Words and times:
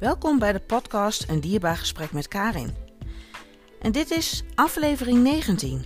Welkom 0.00 0.38
bij 0.38 0.52
de 0.52 0.60
podcast 0.60 1.28
Een 1.28 1.40
Dierbaar 1.40 1.76
Gesprek 1.76 2.12
met 2.12 2.28
Karin. 2.28 2.74
En 3.80 3.92
dit 3.92 4.10
is 4.10 4.44
aflevering 4.54 5.22
19. 5.22 5.84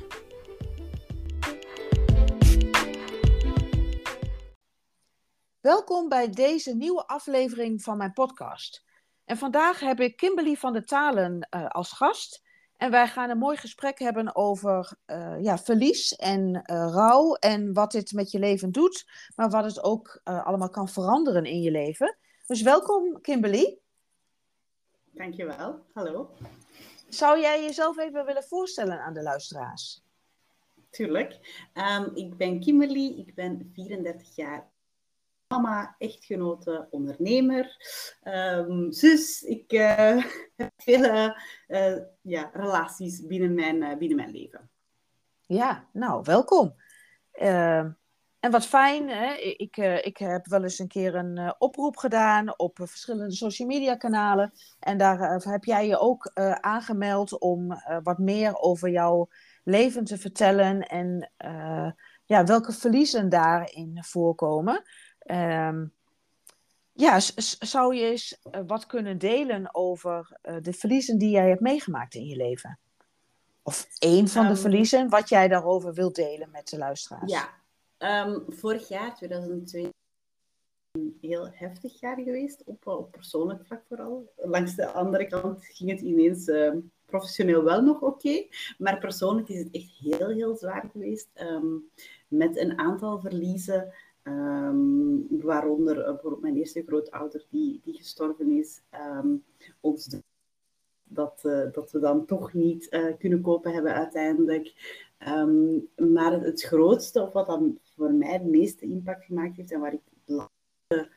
Welkom 5.61 6.09
bij 6.09 6.31
deze 6.31 6.75
nieuwe 6.75 7.07
aflevering 7.07 7.83
van 7.83 7.97
mijn 7.97 8.13
podcast. 8.13 8.85
En 9.25 9.37
vandaag 9.37 9.81
heb 9.81 10.01
ik 10.01 10.17
Kimberly 10.17 10.55
van 10.55 10.73
de 10.73 10.85
Talen 10.85 11.49
uh, 11.51 11.67
als 11.67 11.93
gast. 11.93 12.43
En 12.77 12.91
wij 12.91 13.07
gaan 13.07 13.31
een 13.31 13.39
mooi 13.39 13.57
gesprek 13.57 13.99
hebben 13.99 14.37
over 14.37 14.97
uh, 15.07 15.43
ja, 15.43 15.59
verlies 15.59 16.17
en 16.17 16.49
uh, 16.49 16.63
rouw 16.93 17.35
en 17.35 17.73
wat 17.73 17.91
dit 17.91 18.13
met 18.13 18.31
je 18.31 18.39
leven 18.39 18.73
doet, 18.73 19.11
maar 19.37 19.51
wat 19.51 19.65
het 19.65 19.83
ook 19.83 20.21
allemaal 20.25 20.71
kan 20.71 20.89
veranderen 20.89 21.45
in 21.45 21.61
je 21.61 21.71
leven. 21.71 22.17
Dus 22.47 22.63
welkom 22.63 23.21
Kimberly. 23.21 23.79
Dankjewel, 25.19 25.85
hallo. 25.93 26.31
Zou 27.09 27.41
jij 27.41 27.63
jezelf 27.63 27.99
even 27.99 28.25
willen 28.25 28.45
voorstellen 28.45 29.01
aan 29.01 29.15
de 29.15 29.23
luisteraars? 29.23 30.03
Tuurlijk. 30.91 31.39
Um, 31.75 32.11
ik 32.15 32.37
ben 32.37 32.61
Kimberly, 32.61 33.15
ik 33.17 33.35
ben 33.35 33.71
34 33.75 34.37
jaar 34.37 34.71
mama, 35.49 35.95
echtgenote, 35.99 36.87
ondernemer, 36.91 37.77
um, 38.25 38.93
zus. 38.93 39.43
Ik 39.43 39.73
uh, 39.73 40.25
heb 40.57 40.73
veel 40.77 41.33
uh, 41.69 41.99
ja, 42.23 42.51
relaties 42.53 43.27
binnen 43.27 43.55
mijn, 43.55 43.83
uh, 43.83 43.97
binnen 43.97 44.17
mijn 44.17 44.31
leven. 44.31 44.71
Ja, 45.47 45.89
nou, 45.93 46.23
welkom. 46.25 46.75
Ehm, 48.49 48.55
en 48.55 48.61
wat 48.61 48.67
fijn, 48.67 49.09
hè? 49.09 49.35
Ik, 49.35 49.77
ik 50.05 50.17
heb 50.17 50.47
wel 50.47 50.63
eens 50.63 50.79
een 50.79 50.89
keer 50.89 51.15
een 51.15 51.55
oproep 51.59 51.97
gedaan 51.97 52.59
op 52.59 52.79
verschillende 52.83 53.35
social 53.35 53.69
media 53.69 53.97
kanalen. 53.97 54.53
En 54.81 54.99
daar 54.99 55.43
heb 55.43 55.65
jij 55.65 55.87
je 55.87 55.99
ook 55.99 56.31
aangemeld 56.61 57.39
om 57.39 57.83
wat 58.03 58.19
meer 58.19 58.59
over 58.59 58.91
jouw 58.91 59.29
leven 59.65 60.05
te 60.05 60.19
vertellen 60.19 60.83
en 60.83 61.33
ja, 62.25 62.45
welke 62.45 62.73
verliezen 62.73 63.29
daarin 63.29 64.05
voorkomen. 64.05 64.83
Um, 65.27 65.93
ja, 66.93 67.21
zou 67.59 67.95
je 67.95 68.11
eens 68.11 68.39
wat 68.67 68.87
kunnen 68.87 69.19
delen 69.19 69.75
over 69.75 70.39
de 70.63 70.73
verliezen 70.73 71.19
die 71.19 71.31
jij 71.31 71.49
hebt 71.49 71.61
meegemaakt 71.61 72.15
in 72.15 72.27
je 72.27 72.37
leven? 72.37 72.79
Of 73.63 73.87
één 73.99 74.29
van 74.29 74.43
de 74.43 74.53
ehm. 74.53 74.61
verliezen, 74.61 75.09
wat 75.09 75.29
jij 75.29 75.49
daarover 75.49 75.95
wilt 75.95 76.15
delen 76.15 76.51
met 76.51 76.69
de 76.69 76.79
luisteraars? 76.79 77.33
Ja, 77.33 77.49
um, 77.99 78.45
vorig 78.49 78.89
jaar, 78.89 79.17
2002, 79.17 79.93
een 80.91 81.17
heel 81.21 81.49
heftig 81.53 82.01
jaar 82.01 82.17
geweest, 82.17 82.63
op, 82.65 82.87
op 82.87 83.13
persoonlijk 83.13 83.67
vlak 83.67 83.83
vooral. 83.89 84.33
Langs 84.37 84.75
de 84.75 84.87
andere 84.87 85.27
kant 85.27 85.65
ging 85.65 85.91
het 85.91 86.01
ineens 86.01 86.51
professioneel 87.09 87.65
wel 87.65 87.83
nog 87.83 88.01
oké, 88.01 88.47
maar 88.79 88.99
persoonlijk 88.99 89.49
is 89.49 89.59
het 89.59 89.69
echt 89.71 89.91
heel, 89.99 90.29
heel 90.29 90.57
zwaar 90.57 90.89
geweest. 90.93 91.29
met 92.29 92.57
een 92.57 92.79
aantal 92.79 93.21
verliezen. 93.21 93.93
Waaronder 95.29 95.99
uh, 95.99 96.05
bijvoorbeeld 96.05 96.43
mijn 96.43 96.57
eerste 96.57 96.83
grootouder 96.87 97.45
die, 97.51 97.81
die 97.85 97.95
gestorven 97.95 98.51
is. 98.51 98.81
Ons 99.81 100.17
dat, 101.05 101.43
uh, 101.47 101.73
dat 101.73 101.91
we 101.91 101.99
dan 101.99 102.27
toch 102.27 102.53
niet 102.53 103.15
kunnen 103.19 103.41
kopen 103.41 103.73
hebben 103.73 103.95
uiteindelijk. 103.95 104.73
Um, 105.27 105.89
maar 105.97 106.33
het, 106.33 106.63
grootste, 106.63 107.23
of 107.23 107.33
wat 107.33 107.47
dan 107.47 107.79
voor 107.95 108.13
mij 108.13 108.39
de 108.39 108.45
meeste 108.45 108.85
impact 108.85 109.25
gemaakt 109.25 109.57
heeft 109.57 109.73
en 109.73 109.81
waar 109.81 109.93
ik 109.93 110.01
de 110.25 110.33
laatste 110.33 111.11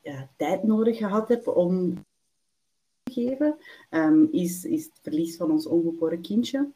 ja, 0.00 0.28
tijd 0.36 0.62
nodig 0.62 0.96
gehad 0.96 1.28
heb 1.28 1.46
om 1.46 1.94
te 3.02 3.12
geven, 3.12 3.56
is, 4.30 4.64
is 4.64 4.84
het 4.84 4.98
verlies 5.02 5.36
van 5.36 5.50
ons 5.50 5.66
ongeboren 5.66 6.20
kindje. 6.20 6.68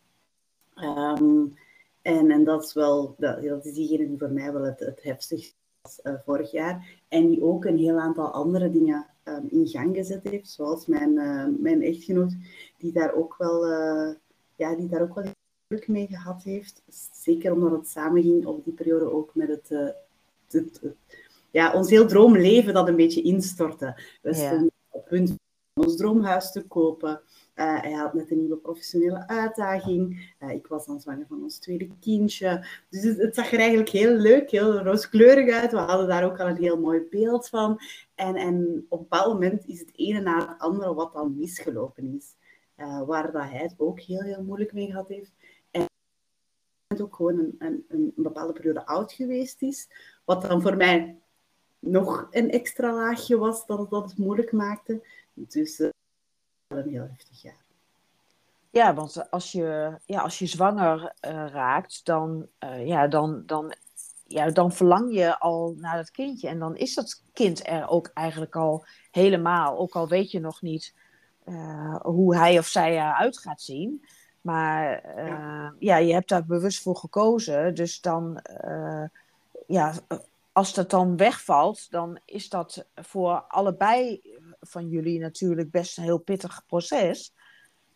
Um, 0.77 1.57
en, 2.03 2.31
en 2.31 2.45
dat 2.45 2.65
is 2.65 2.73
wel, 2.73 3.15
dat, 3.19 3.65
is 3.65 3.75
diegene 3.75 4.07
die 4.07 4.19
voor 4.19 4.31
mij 4.31 4.53
wel 4.53 4.63
het, 4.63 4.81
het 4.81 5.03
heftigst 5.03 5.57
was 5.81 6.01
uh, 6.03 6.15
vorig 6.25 6.51
jaar. 6.51 7.01
En 7.09 7.27
die 7.27 7.43
ook 7.43 7.65
een 7.65 7.79
heel 7.79 7.99
aantal 7.99 8.31
andere 8.31 8.71
dingen 8.71 9.07
um, 9.25 9.47
in 9.49 9.67
gang 9.67 9.97
gezet 9.97 10.29
heeft. 10.29 10.49
Zoals 10.49 10.87
mijn, 10.87 11.13
uh, 11.13 11.47
mijn 11.59 11.83
echtgenoot, 11.83 12.37
die 12.79 12.93
daar 12.93 13.15
ook 13.15 13.35
wel, 13.39 13.71
uh, 13.71 14.15
ja, 14.59 14.75
die 14.75 14.89
daar 14.89 15.03
ook 15.03 15.15
wel 15.15 15.25
druk 15.67 15.89
mee 15.89 16.07
gehad 16.07 16.43
heeft. 16.43 16.83
Zeker 17.13 17.53
omdat 17.53 17.71
het 17.71 17.89
samenging 17.89 18.47
op 18.47 18.65
die 18.65 18.73
periode 18.73 19.13
ook 19.13 19.35
met 19.35 19.49
het, 19.49 19.69
het, 19.69 19.97
het, 20.49 20.81
het 20.81 20.95
ja, 21.51 21.73
ons 21.73 21.91
heel 21.91 22.07
droomleven 22.07 22.75
dat 22.75 22.89
een 22.89 22.97
beetje 22.97 23.23
instortte. 23.23 24.01
We 24.23 24.35
stonden 24.35 24.63
ja. 24.63 24.71
op 24.89 25.05
punt 25.05 25.31
om 25.75 25.85
ons 25.85 25.97
droomhuis 25.97 26.53
te 26.53 26.67
kopen. 26.67 27.21
Uh, 27.55 27.81
hij 27.81 27.93
had 27.93 28.15
net 28.15 28.31
een 28.31 28.39
nieuwe 28.39 28.57
professionele 28.57 29.29
uitdaging. 29.29 30.35
Uh, 30.41 30.51
ik 30.51 30.67
was 30.67 30.87
dan 30.87 31.01
zwanger 31.01 31.27
van 31.29 31.43
ons 31.43 31.59
tweede 31.59 31.89
kindje. 32.01 32.67
Dus 32.91 33.03
het, 33.03 33.19
het, 33.19 33.35
zag 33.35 33.53
er 33.53 33.59
eigenlijk 33.59 33.89
heel 33.89 34.15
leuk, 34.15 34.51
heel 34.51 34.79
rooskleurig 34.79 35.55
uit. 35.55 35.71
We 35.71 35.77
hadden 35.77 36.09
daar 36.09 36.25
ook 36.25 36.41
al 36.41 36.49
een 36.49 36.57
heel 36.57 36.79
mooi 36.81 37.07
beeld 37.11 37.49
van. 37.49 37.81
En, 38.15 38.37
en 38.37 38.87
op 38.89 38.99
een 38.99 39.07
bepaald 39.09 39.33
moment 39.33 39.67
is 39.67 39.81
het 39.81 39.91
ene 39.95 40.21
na 40.21 40.39
het 40.39 40.59
andere 40.59 40.95
wat 40.95 41.13
dan 41.13 41.39
misgelopen 41.39 42.15
is. 42.17 42.37
Uh, 42.79 43.03
waar 43.03 43.33
dat 43.33 43.43
hij 43.43 43.59
het 43.59 43.75
ook 43.77 44.01
heel, 44.01 44.23
heel 44.23 44.43
moeilijk 44.43 44.73
mee 44.73 44.87
gehad 44.87 45.09
heeft. 45.09 45.33
En 45.71 45.87
ook 47.01 47.15
gewoon 47.15 47.39
een, 47.39 47.55
een, 47.59 47.85
een 47.89 48.13
bepaalde 48.17 48.53
periode 48.53 48.87
oud 48.87 49.13
geweest 49.13 49.63
is. 49.63 49.89
Wat 50.25 50.43
dan 50.43 50.63
voor 50.63 50.77
mij 50.77 51.19
nog 51.79 52.29
een 52.31 52.51
extra 52.51 52.95
laagje 52.95 53.39
was 53.39 53.67
dat, 53.67 53.91
dat 53.91 54.11
het 54.11 54.19
moeilijk 54.19 54.53
maakte. 54.53 55.03
Dus 55.35 55.79
een 55.79 56.89
heel 56.89 57.09
heftig 57.11 57.43
jaar. 57.43 57.67
Ja, 58.71 58.95
want 58.95 59.31
als 59.31 59.53
je, 59.53 59.99
ja, 60.05 60.21
als 60.21 60.39
je 60.39 60.47
zwanger 60.47 61.01
uh, 61.01 61.47
raakt, 61.51 62.05
dan, 62.05 62.47
uh, 62.65 62.87
ja, 62.87 63.09
dan, 63.09 63.43
dan, 63.47 63.75
ja, 64.27 64.51
dan 64.51 64.73
verlang 64.73 65.15
je 65.15 65.39
al 65.39 65.75
naar 65.77 65.97
dat 65.97 66.11
kindje. 66.11 66.49
En 66.49 66.59
dan 66.59 66.77
is 66.77 66.95
dat 66.95 67.23
kind 67.33 67.67
er 67.67 67.89
ook 67.89 68.11
eigenlijk 68.15 68.57
al 68.57 68.85
helemaal. 69.11 69.79
Ook 69.79 69.95
al 69.95 70.09
weet 70.09 70.31
je 70.31 70.41
nog 70.41 70.63
niet 70.63 70.95
uh, 70.95 71.08
hoe 72.03 72.37
hij 72.37 72.59
of 72.59 72.67
zij 72.67 72.93
eruit 72.93 73.39
gaat 73.39 73.61
zien. 73.61 74.05
Maar 74.41 75.03
ja. 75.27 75.75
ja. 75.79 75.97
je 75.97 76.13
hebt 76.13 76.29
daar 76.29 76.45
bewust 76.45 76.83
voor 76.83 76.97
gekozen. 76.97 77.75
Dus 77.75 78.01
dan, 78.01 78.43
ja, 79.67 79.93
als 80.53 80.75
dat 80.75 80.91
dan 80.91 81.17
wegvalt, 81.17 81.91
dan 81.91 82.19
is 82.25 82.49
dat 82.49 82.87
voor 82.95 83.45
allebei 83.49 84.21
van 84.61 84.89
jullie 84.89 85.21
natuurlijk 85.21 85.71
best 85.71 85.99
een 85.99 86.05
heel 86.05 86.19
pittig 86.19 86.63
proces. 86.67 87.35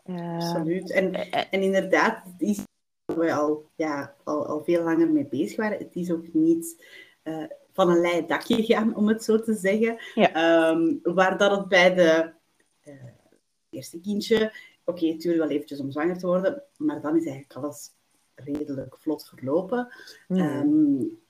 Absoluut. 0.07 0.91
En, 0.91 1.31
en 1.31 1.63
inderdaad, 1.63 2.25
het 2.25 2.41
is 2.41 2.61
waar 3.05 3.19
we 3.19 3.35
al, 3.35 3.71
ja, 3.75 4.15
al, 4.25 4.47
al 4.47 4.65
veel 4.65 4.83
langer 4.83 5.11
mee 5.11 5.27
bezig 5.27 5.57
waren. 5.57 5.79
Het 5.79 5.97
is 5.97 6.13
ook 6.13 6.33
niet 6.33 6.85
uh, 7.25 7.45
van 7.73 7.91
een 7.91 8.01
leien 8.01 8.27
dakje 8.27 8.63
gaan, 8.63 8.97
om 8.97 9.09
het 9.09 9.25
zo 9.25 9.41
te 9.41 9.55
zeggen. 9.55 9.99
Ja. 10.15 10.69
Um, 10.71 11.01
waar 11.03 11.39
dat 11.39 11.51
het 11.59 11.69
bij 11.69 11.95
de 11.95 12.33
uh, 12.85 12.95
eerste 13.73 14.01
kindje, 14.01 14.37
oké, 14.37 14.51
okay, 14.85 15.09
het 15.09 15.21
duurde 15.21 15.39
wel 15.39 15.51
eventjes 15.51 15.81
om 15.81 15.91
zwanger 15.91 16.19
te 16.19 16.27
worden, 16.27 16.63
maar 16.77 17.01
dan 17.01 17.17
is 17.17 17.25
eigenlijk 17.25 17.55
alles 17.55 17.91
redelijk 18.35 18.99
vlot 18.99 19.29
verlopen. 19.29 19.95
Mm. 20.29 20.39
Um, 20.39 21.21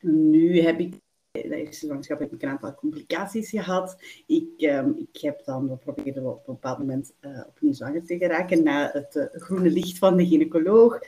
nu 0.00 0.60
heb 0.60 0.80
ik 0.80 1.00
de 1.42 1.56
eerste 1.56 1.86
zwangerschap 1.86 2.18
heb 2.18 2.32
ik 2.32 2.42
een 2.42 2.48
aantal 2.48 2.74
complicaties 2.74 3.50
gehad. 3.50 3.96
Ik, 4.26 4.48
um, 4.58 4.94
ik 5.12 5.20
heb 5.20 5.44
dan 5.44 5.68
geprobeerd 5.68 6.18
op 6.18 6.48
een 6.48 6.54
bepaald 6.54 6.78
moment 6.78 7.12
uh, 7.20 7.40
opnieuw 7.46 7.72
zwanger 7.72 8.04
te 8.04 8.18
geraken 8.18 8.62
na 8.62 8.90
het 8.92 9.14
uh, 9.14 9.24
groene 9.30 9.70
licht 9.70 9.98
van 9.98 10.16
de 10.16 10.26
gynaecoloog. 10.26 10.98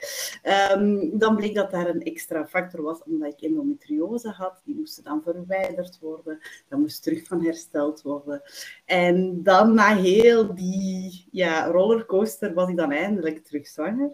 Um, 0.73 1.17
dan 1.19 1.35
bleek 1.35 1.55
dat 1.55 1.71
daar 1.71 1.89
een 1.89 2.03
extra 2.03 2.47
factor 2.47 2.81
was, 2.81 3.03
omdat 3.03 3.33
ik 3.33 3.41
endometriose 3.41 4.29
had. 4.29 4.61
Die 4.65 4.75
moesten 4.75 5.03
dan 5.03 5.21
verwijderd 5.23 5.99
worden. 5.99 6.39
Dat 6.69 6.79
moest 6.79 7.03
terug 7.03 7.27
van 7.27 7.43
hersteld 7.43 8.01
worden. 8.01 8.41
En 8.85 9.43
dan 9.43 9.73
na 9.73 9.95
heel 9.95 10.55
die 10.55 11.27
ja, 11.31 11.65
rollercoaster 11.65 12.53
was 12.53 12.69
ik 12.69 12.77
dan 12.77 12.91
eindelijk 12.91 13.45
terug 13.45 13.67
zwanger. 13.67 14.09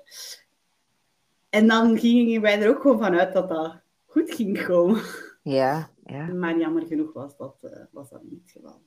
En 1.49 1.67
dan 1.67 1.99
gingen 1.99 2.41
wij 2.41 2.61
er 2.61 2.69
ook 2.69 2.81
gewoon 2.81 2.99
vanuit 2.99 3.33
dat 3.33 3.49
dat 3.49 3.75
goed 4.05 4.33
ging 4.33 4.65
komen. 4.65 5.01
Ja, 5.47 5.89
ja. 6.05 6.25
Maar 6.33 6.57
jammer 6.57 6.85
genoeg 6.85 7.13
was 7.13 7.37
dat, 7.37 7.57
uh, 7.61 7.85
was 7.91 8.09
dat 8.09 8.23
niet 8.23 8.41
het 8.41 8.51
geval. 8.51 8.81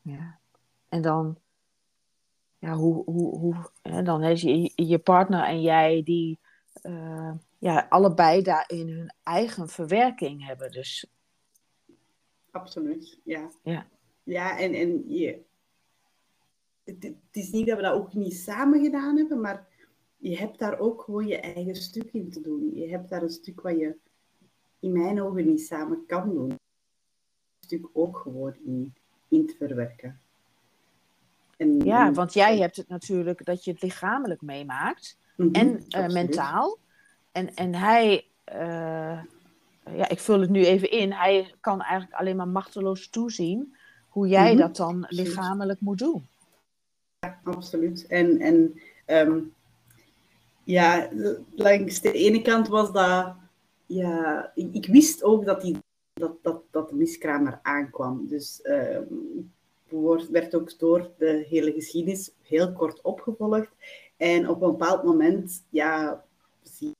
Ja. 0.00 0.38
En 0.88 1.02
dan, 1.02 1.38
ja, 2.58 2.74
hoe, 2.74 3.04
hoe, 3.04 3.38
hoe, 3.38 3.70
hè, 3.82 4.02
dan 4.02 4.22
is 4.22 4.42
je, 4.42 4.72
je 4.74 4.98
partner 4.98 5.44
en 5.44 5.62
jij 5.62 6.02
die 6.02 6.38
uh, 6.82 7.32
ja, 7.58 7.86
allebei 7.88 8.42
daarin 8.42 8.88
hun 8.88 9.14
eigen 9.22 9.68
verwerking 9.68 10.46
hebben. 10.46 10.70
Dus... 10.70 11.06
Absoluut, 12.50 13.20
ja. 13.24 13.50
Ja, 13.62 13.86
ja 14.22 14.58
en, 14.58 14.74
en 14.74 15.08
je, 15.08 15.42
het, 16.84 17.02
het 17.02 17.16
is 17.30 17.50
niet 17.50 17.66
dat 17.66 17.76
we 17.76 17.82
dat 17.82 17.94
ook 17.94 18.14
niet 18.14 18.34
samen 18.34 18.82
gedaan 18.82 19.16
hebben, 19.16 19.40
maar 19.40 19.68
je 20.16 20.36
hebt 20.36 20.58
daar 20.58 20.78
ook 20.78 21.02
gewoon 21.02 21.26
je 21.26 21.40
eigen 21.40 21.76
stuk 21.76 22.12
in 22.12 22.30
te 22.30 22.40
doen. 22.40 22.70
Je 22.74 22.88
hebt 22.88 23.08
daar 23.08 23.22
een 23.22 23.30
stuk 23.30 23.60
wat 23.60 23.78
je 23.78 23.96
in 24.82 24.92
mijn 24.92 25.22
ogen 25.22 25.46
niet 25.46 25.60
samen 25.60 26.06
kan 26.06 26.34
doen. 26.34 26.50
Een 26.50 26.58
stuk 27.60 27.88
ook 27.92 28.16
gewoon 28.16 28.54
in 28.64 28.94
in 29.32 29.46
te 29.46 29.54
verwerken. 29.58 30.20
En, 31.56 31.80
ja, 31.84 32.12
want 32.12 32.32
jij 32.32 32.58
hebt 32.58 32.76
het 32.76 32.88
natuurlijk 32.88 33.44
dat 33.44 33.64
je 33.64 33.70
het 33.70 33.82
lichamelijk 33.82 34.42
meemaakt 34.42 35.18
mhm, 35.36 35.54
en 35.54 35.84
uh, 35.96 36.06
mentaal. 36.06 36.78
En, 37.32 37.54
en 37.54 37.74
hij, 37.74 38.26
uh, 38.54 39.22
ja, 39.96 40.08
ik 40.08 40.18
vul 40.18 40.40
het 40.40 40.50
nu 40.50 40.64
even 40.64 40.90
in, 40.90 41.12
hij 41.12 41.54
kan 41.60 41.80
eigenlijk 41.82 42.20
alleen 42.20 42.36
maar 42.36 42.48
machteloos 42.48 43.08
toezien 43.08 43.76
hoe 44.08 44.28
jij 44.28 44.52
mhm, 44.52 44.60
dat 44.60 44.76
dan 44.76 45.04
lichamelijk 45.08 45.80
moet 45.80 45.98
doen. 45.98 46.26
Ja, 47.18 47.40
absoluut. 47.44 48.06
En, 48.06 48.40
en 48.40 48.80
um, 49.06 49.52
ja, 50.64 51.08
langs 51.54 52.00
de 52.00 52.12
ene 52.12 52.42
kant 52.42 52.68
was 52.68 52.92
dat, 52.92 53.34
ja, 53.94 54.52
ik, 54.54 54.74
ik 54.74 54.86
wist 54.86 55.22
ook 55.22 55.44
dat, 55.44 55.60
die, 55.60 55.76
dat, 56.12 56.42
dat, 56.42 56.62
dat 56.70 56.88
de 56.88 56.94
miskramer 56.94 57.58
aankwam. 57.62 58.26
Dus 58.26 58.60
um, 58.62 59.52
werd 60.30 60.54
ook 60.54 60.78
door 60.78 61.10
de 61.18 61.46
hele 61.48 61.72
geschiedenis 61.72 62.34
heel 62.42 62.72
kort 62.72 63.00
opgevolgd. 63.00 63.70
En 64.16 64.48
op 64.48 64.62
een 64.62 64.70
bepaald 64.70 65.02
moment, 65.04 65.64
ja, 65.70 66.24
zie 66.62 66.90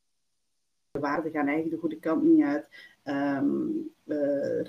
de 0.90 1.00
waarden 1.00 1.32
gaan 1.32 1.46
eigenlijk 1.46 1.74
de 1.74 1.80
goede 1.80 1.98
kant 1.98 2.22
niet 2.22 2.44
uit. 2.44 2.68
Um, 3.04 3.90
uh, 4.04 4.66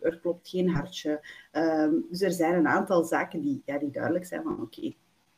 er 0.00 0.18
klopt 0.20 0.48
geen 0.48 0.68
hartje. 0.68 1.26
Um, 1.52 2.06
dus 2.10 2.20
er 2.20 2.32
zijn 2.32 2.54
een 2.54 2.68
aantal 2.68 3.04
zaken 3.04 3.40
die, 3.40 3.62
ja, 3.64 3.78
die 3.78 3.90
duidelijk 3.90 4.24
zijn 4.24 4.42
van 4.42 4.62
oké, 4.62 4.94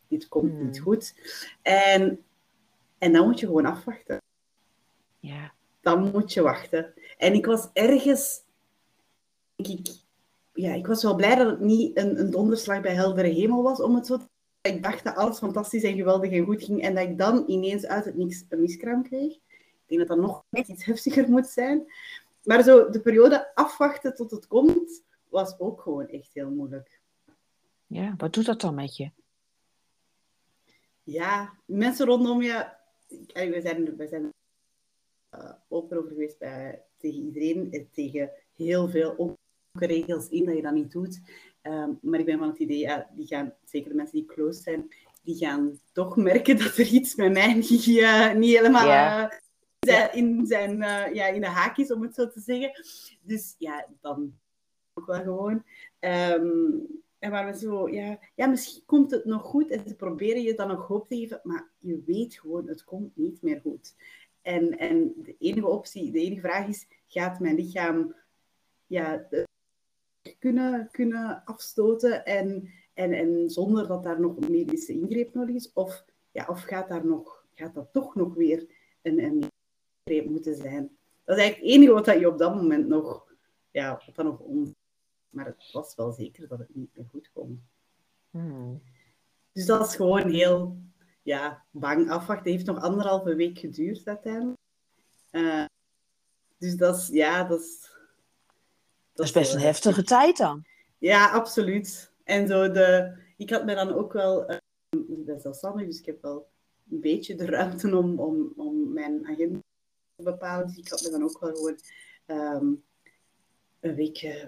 dit 0.09 0.29
komt 0.29 0.53
hmm. 0.53 0.65
niet 0.65 0.81
goed. 0.81 1.15
En, 1.63 2.25
en 2.99 3.13
dan 3.13 3.27
moet 3.27 3.41
je 3.41 3.47
gewoon 3.47 3.67
afwachten. 3.67 4.19
Ja. 5.19 5.54
Dan 5.85 6.11
moet 6.11 6.33
je 6.33 6.43
wachten. 6.43 6.95
En 7.19 7.35
ik 7.35 7.47
was 7.47 7.69
ergens, 7.73 8.43
denk 9.57 9.79
ik, 9.79 9.95
ja, 10.53 10.75
ik 10.75 10.87
was 10.87 11.03
wel 11.03 11.15
blij 11.15 11.35
dat 11.35 11.47
het 11.47 11.61
niet 11.61 11.99
een, 11.99 12.21
een 12.21 12.31
donderslag 12.31 12.81
bij 12.81 12.95
heldere 12.95 13.29
hemel 13.29 13.63
was, 13.63 13.81
om 13.81 13.95
het 13.95 14.07
zo 14.07 14.17
te 14.17 14.29
Ik 14.61 14.83
dacht 14.83 15.05
dat 15.05 15.17
alles 15.17 15.39
fantastisch 15.39 15.83
en 15.83 15.97
geweldig 15.97 16.33
en 16.33 16.45
goed 16.45 16.65
ging 16.65 16.83
en 16.83 16.95
dat 16.95 17.05
ik 17.05 17.19
dan 17.19 17.45
ineens 17.47 17.87
uit 17.87 18.05
het 18.05 18.17
niks 18.17 18.45
een 18.49 18.61
miskraam 18.61 19.03
kreeg. 19.03 19.33
Ik 19.33 19.85
denk 19.87 20.01
dat 20.01 20.09
dat 20.09 20.27
nog 20.27 20.45
net 20.49 20.69
iets 20.69 20.85
heftiger 20.85 21.31
moet 21.31 21.47
zijn. 21.47 21.87
Maar 22.43 22.63
zo 22.63 22.91
de 22.91 23.01
periode 23.01 23.55
afwachten 23.55 24.15
tot 24.15 24.31
het 24.31 24.47
komt, 24.47 25.03
was 25.29 25.59
ook 25.59 25.81
gewoon 25.81 26.09
echt 26.09 26.31
heel 26.33 26.51
moeilijk. 26.51 27.01
Ja, 27.87 28.15
wat 28.17 28.33
doet 28.33 28.47
dat 28.47 28.61
dan 28.61 28.75
met 28.75 28.97
je? 28.97 29.11
Ja, 31.03 31.53
mensen 31.65 32.07
rondom 32.07 32.43
je... 32.43 32.67
We 33.33 33.61
zijn, 33.63 33.97
we 33.97 34.07
zijn 34.07 34.33
open 35.69 35.99
over 35.99 36.11
geweest 36.11 36.39
bij, 36.39 36.83
tegen 36.97 37.23
iedereen, 37.23 37.73
eh, 37.73 37.85
tegen 37.93 38.31
heel 38.57 38.89
veel 38.89 39.37
regels 39.73 40.29
in 40.29 40.45
dat 40.45 40.57
je 40.57 40.63
dat 40.63 40.73
niet 40.73 40.93
doet. 40.93 41.21
Ehm, 41.63 41.91
maar 42.01 42.21
ik 42.21 42.27
ben 42.27 42.39
van 42.39 42.49
het 42.49 42.59
idee, 42.59 42.79
ja, 42.79 43.11
die 43.15 43.27
gaan, 43.27 43.55
zeker 43.65 43.89
de 43.89 43.97
mensen 43.97 44.19
die 44.19 44.27
close 44.27 44.63
zijn, 44.63 44.89
die 45.23 45.37
gaan 45.37 45.81
toch 45.93 46.17
merken 46.31 46.59
dat 46.59 46.77
er 46.77 46.87
iets 46.87 47.15
met 47.15 47.33
mij 47.33 47.55
niet, 47.55 47.87
uh, 47.87 48.35
niet 48.35 48.57
helemaal 48.57 49.31
uh, 49.89 50.15
in, 50.15 50.47
zijn, 50.47 50.77
uh, 50.77 51.15
ja, 51.15 51.27
in 51.27 51.41
de 51.41 51.47
haak 51.47 51.77
is, 51.77 51.93
om 51.93 52.03
het 52.03 52.15
zo 52.15 52.29
te 52.29 52.41
zeggen. 52.41 52.71
Dus 53.23 53.55
ja, 53.59 53.87
dan 54.01 54.35
ook 54.95 55.07
wel 55.07 55.23
gewoon. 55.23 55.65
Um, 56.01 57.03
en 57.19 57.31
waar 57.31 57.47
we 57.47 57.59
zo, 57.59 57.89
ja, 57.89 58.19
ja, 58.35 58.47
misschien 58.47 58.83
komt 58.87 59.11
het 59.11 59.25
nog 59.25 59.43
goed. 59.43 59.71
En 59.71 59.89
ze 59.89 59.95
proberen 59.95 60.43
je 60.43 60.55
dan 60.55 60.69
nog 60.69 60.87
hoop 60.87 61.09
te 61.09 61.17
geven, 61.17 61.41
maar 61.43 61.69
je 61.79 62.03
weet 62.07 62.35
gewoon, 62.35 62.69
het 62.69 62.85
komt 62.85 63.17
niet 63.17 63.43
meer 63.43 63.61
goed. 63.61 63.95
En, 64.45 64.79
en 64.79 65.13
de 65.17 65.37
enige 65.39 65.67
optie, 65.67 66.13
de 66.13 66.21
enige 66.21 66.41
vraag 66.41 66.67
is, 66.69 66.87
gaat 67.07 67.41
mijn 67.41 67.55
lichaam 67.55 68.15
ja, 68.87 69.29
kunnen, 70.39 70.89
kunnen 70.91 71.43
afstoten 71.45 72.25
en, 72.25 72.71
en, 72.95 73.13
en 73.13 73.51
zonder 73.51 73.87
dat 73.87 74.03
daar 74.03 74.21
nog 74.21 74.37
een 74.37 74.51
medische 74.51 74.93
ingreep 74.93 75.35
nodig 75.35 75.55
is? 75.55 75.73
Of, 75.73 76.05
ja, 76.31 76.47
of 76.49 76.63
gaat, 76.63 76.89
daar 76.89 77.07
nog, 77.07 77.47
gaat 77.55 77.75
dat 77.75 77.93
toch 77.93 78.15
nog 78.15 78.35
weer 78.35 78.67
een, 79.03 79.19
een 79.19 79.51
ingreep 80.05 80.31
moeten 80.31 80.57
zijn? 80.57 80.97
Dat 81.25 81.37
is 81.37 81.43
eigenlijk 81.43 81.57
het 81.57 81.81
enige 81.81 81.93
wat 81.93 82.21
je 82.21 82.29
op 82.29 82.39
dat 82.39 82.55
moment 82.55 82.89
nog, 82.89 83.35
ja, 83.71 84.03
wat 84.07 84.15
dan 84.15 84.25
nog 84.25 84.39
on... 84.39 84.75
Maar 85.31 85.47
het 85.47 85.73
was 85.73 85.95
wel 85.95 86.13
zeker 86.13 86.49
dat 86.49 86.59
het 86.59 86.75
niet 86.75 86.97
meer 86.97 87.07
goed 87.11 87.31
komt. 87.33 87.61
Hmm. 88.31 88.83
Dus 89.53 89.67
dat 89.67 89.87
is 89.87 89.97
gewoon 89.97 90.31
heel 90.31 90.77
ja, 91.25 91.65
bang 91.71 92.11
afwachten. 92.11 92.45
Het 92.45 92.55
heeft 92.55 92.67
nog 92.67 92.81
anderhalve 92.81 93.35
week 93.35 93.59
geduurd 93.59 94.07
uiteindelijk. 94.07 94.59
Uh, 95.31 95.65
dus 96.59 96.77
dat 96.77 96.97
is, 96.97 97.09
ja, 97.09 97.45
dat 97.45 97.61
is 97.61 97.93
dat 99.15 99.27
is 99.27 99.33
best 99.33 99.55
een 99.55 99.61
heftige 99.61 100.03
tijd 100.03 100.37
dan. 100.37 100.65
Ja, 100.99 101.31
absoluut. 101.31 102.13
En 102.25 102.49
zo 102.49 102.71
de, 102.71 103.17
ik 103.37 103.51
had 103.51 103.65
me 103.65 103.75
dan 103.75 103.93
ook 103.93 104.13
wel, 104.13 104.51
uh, 104.51 104.57
ik 104.91 105.25
ben 105.25 105.41
zelfstandig, 105.41 105.87
dus 105.87 105.99
ik 105.99 106.07
heb 106.07 106.23
wel 106.23 106.49
een 106.91 107.01
beetje 107.01 107.35
de 107.35 107.45
ruimte 107.45 107.97
om, 107.97 108.19
om, 108.19 108.53
om 108.57 108.93
mijn 108.93 109.27
agenda 109.27 109.59
te 110.17 110.23
bepalen. 110.23 110.67
Dus 110.67 110.77
ik 110.77 110.89
had 110.89 111.03
me 111.03 111.11
dan 111.11 111.23
ook 111.23 111.39
wel 111.41 111.55
gewoon 111.55 111.79
um, 112.27 112.83
een 113.81 113.95
week. 113.95 114.23
Uh, 114.23 114.43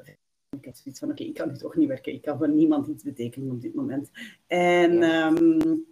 ik 0.51 0.65
had 0.65 0.79
zoiets 0.79 0.99
van: 0.99 1.11
oké, 1.11 1.23
ik 1.23 1.35
kan 1.35 1.49
nu 1.49 1.57
toch 1.57 1.77
niet 1.77 1.89
werken. 1.89 2.13
Ik 2.13 2.23
kan 2.23 2.39
voor 2.39 2.49
niemand 2.49 2.87
iets 2.87 3.05
betekenen 3.05 3.51
op 3.51 3.61
dit 3.61 3.75
moment. 3.75 4.11
En 4.47 4.93
ja, 4.93 5.27
um, 5.27 5.87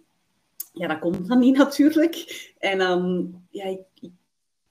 ja 0.75 0.87
dat 0.87 0.99
komt 0.99 1.27
dan 1.27 1.39
niet 1.39 1.57
natuurlijk. 1.67 2.15
En 2.59 2.77
dan, 2.77 3.33
ja, 3.49 3.65
ik, 3.65 3.79
ik 4.01 4.11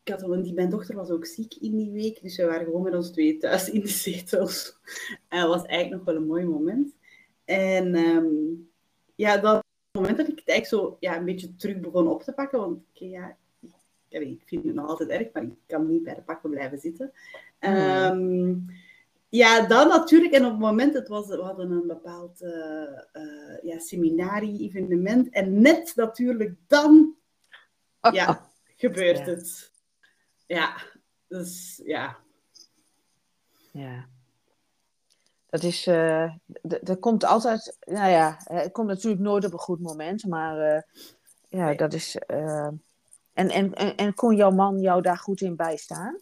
had, 0.05 0.45
die, 0.45 0.55
mijn 0.55 0.71
dochter 0.71 0.95
was 0.95 1.11
ook 1.11 1.27
ziek 1.27 1.55
in 1.55 1.77
die 1.77 1.91
week, 1.91 2.23
dus 2.23 2.37
we 2.37 2.45
waren 2.45 2.65
gewoon 2.65 2.83
met 2.83 2.95
ons 2.95 3.11
twee 3.11 3.37
thuis 3.37 3.71
in 3.71 3.81
de 3.81 3.89
zetels. 3.89 4.77
En 5.29 5.41
dat 5.41 5.49
was 5.49 5.65
eigenlijk 5.65 5.97
nog 5.97 6.15
wel 6.15 6.23
een 6.23 6.29
mooi 6.29 6.45
moment. 6.45 6.95
En 7.45 7.95
um, 7.95 8.71
ja, 9.15 9.37
dat 9.37 9.63
moment 9.93 10.17
dat 10.17 10.29
ik 10.29 10.39
het 10.39 10.49
eigenlijk 10.49 10.83
zo 10.83 10.97
ja, 11.01 11.17
een 11.17 11.25
beetje 11.25 11.57
terug 11.57 11.81
begon 11.81 12.09
op 12.09 12.23
te 12.23 12.33
pakken, 12.33 12.59
want 12.59 12.79
okay, 12.95 13.09
ja, 13.09 13.37
ik, 14.09 14.21
ik 14.21 14.43
vind 14.45 14.65
het 14.65 14.75
nog 14.75 14.89
altijd 14.89 15.09
erg, 15.09 15.33
maar 15.33 15.43
ik 15.43 15.53
kan 15.67 15.91
niet 15.91 16.03
bij 16.03 16.15
de 16.15 16.23
pakken 16.23 16.51
blijven 16.51 16.79
zitten. 16.79 17.13
Um, 17.61 18.67
ja, 19.35 19.67
dan 19.67 19.89
natuurlijk. 19.89 20.33
En 20.33 20.45
op 20.45 20.51
het 20.51 20.61
moment, 20.61 20.95
het 20.95 21.09
was, 21.09 21.27
we 21.27 21.43
hadden 21.43 21.71
een 21.71 21.87
bepaald 21.87 22.43
uh, 22.43 22.51
uh, 23.13 23.63
ja, 23.63 23.79
seminarie-evenement. 23.79 25.31
En 25.31 25.61
net 25.61 25.93
natuurlijk 25.97 26.55
dan 26.67 27.15
ja, 28.13 28.51
gebeurt 28.77 29.27
het. 29.27 29.73
Ja, 30.47 30.77
dus 31.29 31.81
ja. 31.85 32.17
Ja. 33.73 34.07
Dat 35.47 35.63
is, 35.63 35.87
uh, 35.87 36.35
dat 36.63 36.99
komt 36.99 37.25
altijd, 37.25 37.77
nou 37.81 38.11
ja, 38.11 38.39
het 38.45 38.73
komt 38.73 38.89
natuurlijk 38.89 39.23
nooit 39.23 39.45
op 39.45 39.53
een 39.53 39.59
goed 39.59 39.81
moment, 39.81 40.27
maar 40.27 40.87
ja, 41.49 41.75
dat 41.75 41.93
is. 41.93 42.17
En, 42.17 42.83
en, 43.33 43.75
en, 43.75 43.97
en 43.97 44.15
kon 44.15 44.37
jouw 44.37 44.51
man 44.51 44.81
jou 44.81 45.03
daar 45.03 45.19
goed 45.19 45.41
in 45.41 45.57
bijstaan? 45.57 46.19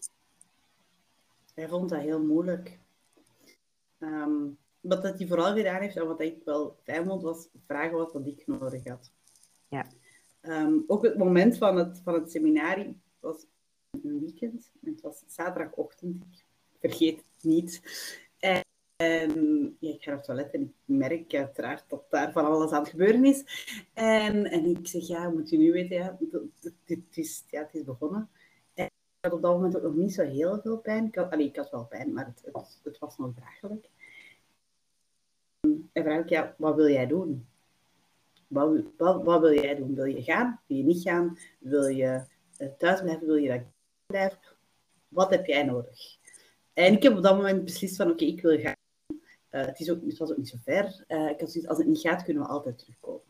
Hij 1.53 1.67
vond 1.67 1.89
dat 1.89 1.99
heel 1.99 2.23
moeilijk. 2.23 2.81
Um, 4.03 4.57
wat 4.79 5.03
dat 5.03 5.17
hij 5.17 5.27
vooral 5.27 5.55
gedaan 5.55 5.81
heeft 5.81 5.95
en 5.95 6.07
wat 6.07 6.21
ik 6.21 6.41
wel 6.45 6.77
fijn 6.83 7.05
vond, 7.05 7.21
was 7.21 7.47
vragen 7.67 7.97
wat 7.97 8.13
dat 8.13 8.27
ik 8.27 8.47
nodig 8.47 8.87
had. 8.87 9.11
Ja. 9.67 9.85
Um, 10.41 10.83
ook 10.87 11.03
het 11.03 11.17
moment 11.17 11.57
van 11.57 11.75
het, 11.77 12.01
van 12.03 12.13
het 12.13 12.31
seminarie 12.31 13.01
was 13.19 13.45
een 13.91 14.19
weekend. 14.19 14.71
Het 14.85 15.01
was 15.01 15.23
zaterdagochtend. 15.27 16.23
Ik 16.23 16.45
vergeet 16.79 17.17
het 17.17 17.43
niet. 17.43 17.81
En 18.37 19.77
ja, 19.79 19.89
ik 19.93 20.03
ga 20.03 20.09
naar 20.09 20.15
het 20.15 20.25
toilet 20.25 20.53
en 20.53 20.61
ik 20.61 20.73
merk 20.85 21.33
uiteraard 21.33 21.83
dat 21.87 22.03
daar 22.09 22.31
van 22.31 22.45
alles 22.45 22.71
aan 22.71 22.81
het 22.81 22.89
gebeuren 22.89 23.25
is. 23.25 23.43
En, 23.93 24.45
en 24.45 24.65
ik 24.65 24.87
zeg, 24.87 25.07
ja, 25.07 25.29
moet 25.29 25.49
je 25.49 25.57
nu 25.57 25.71
weten, 25.71 25.95
ja, 25.95 26.17
het, 26.83 27.17
is, 27.17 27.43
ja, 27.49 27.61
het 27.61 27.73
is 27.73 27.83
begonnen. 27.83 28.29
En 28.73 28.85
ik 28.85 28.91
had 29.19 29.33
op 29.33 29.41
dat 29.41 29.53
moment 29.53 29.75
ook 29.75 29.83
nog 29.83 29.95
niet 29.95 30.13
zo 30.13 30.23
heel 30.23 30.61
veel 30.61 30.77
pijn. 30.77 31.05
Ik 31.05 31.15
had, 31.15 31.31
allee, 31.31 31.47
ik 31.47 31.55
had 31.55 31.69
wel 31.69 31.85
pijn, 31.85 32.13
maar 32.13 32.25
het, 32.25 32.41
het, 32.53 32.79
het 32.83 32.99
was 32.99 33.17
nog 33.17 33.33
draaglijk. 33.35 33.89
En 35.93 36.03
vraag 36.03 36.19
ik, 36.19 36.29
ja, 36.29 36.55
wat 36.57 36.75
wil 36.75 36.89
jij 36.89 37.07
doen? 37.07 37.47
Wat, 38.47 38.81
wat, 38.97 39.23
wat, 39.23 39.41
wil 39.41 39.53
jij 39.53 39.75
doen? 39.75 39.95
Wil 39.95 40.05
je 40.05 40.23
gaan? 40.23 40.61
Wil 40.67 40.77
je 40.77 40.83
niet 40.83 41.01
gaan? 41.01 41.37
Wil 41.59 41.87
je 41.87 42.23
eh, 42.57 42.67
thuis 42.77 43.01
blijven? 43.01 43.27
Wil 43.27 43.35
je 43.35 43.63
dat 44.07 44.37
wat 45.07 45.29
heb 45.29 45.45
jij 45.45 45.63
nodig? 45.63 46.17
En 46.73 46.93
ik 46.93 47.03
heb 47.03 47.15
op 47.15 47.23
dat 47.23 47.35
moment 47.35 47.63
beslist 47.63 47.95
van, 47.95 48.11
oké, 48.11 48.23
ik 48.23 48.41
wil 48.41 48.59
gaan. 48.59 48.75
Uh, 49.51 49.65
het, 49.65 49.79
is 49.79 49.91
ook, 49.91 50.05
het 50.05 50.17
was 50.17 50.31
ook 50.31 50.37
niet 50.37 50.49
zo 50.49 50.57
ver. 50.63 51.05
Uh, 51.07 51.29
ik 51.29 51.39
had 51.39 51.51
zoiets, 51.51 51.67
als 51.67 51.77
het 51.77 51.87
niet 51.87 51.99
gaat, 51.99 52.23
kunnen 52.23 52.43
we 52.43 52.49
altijd 52.49 52.77
terugkomen. 52.77 53.21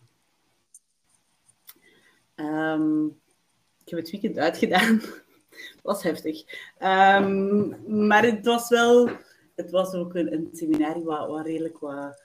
Um, 2.36 3.06
ik 3.84 3.90
heb 3.90 4.00
het 4.00 4.10
weekend 4.10 4.38
uitgedaan. 4.38 4.96
het 5.50 5.82
was 5.82 6.04
heftig. 6.04 6.44
Um, 6.80 7.76
maar 8.08 8.24
het 8.24 8.46
was 8.46 8.70
wel... 8.70 9.10
Het 9.56 9.72
was 9.72 9.94
ook 9.94 10.16
een, 10.16 10.34
een 10.34 10.50
seminarie 10.52 11.04
waar, 11.04 11.28
waar 11.28 11.46
redelijk 11.46 11.78
wat 11.78 12.23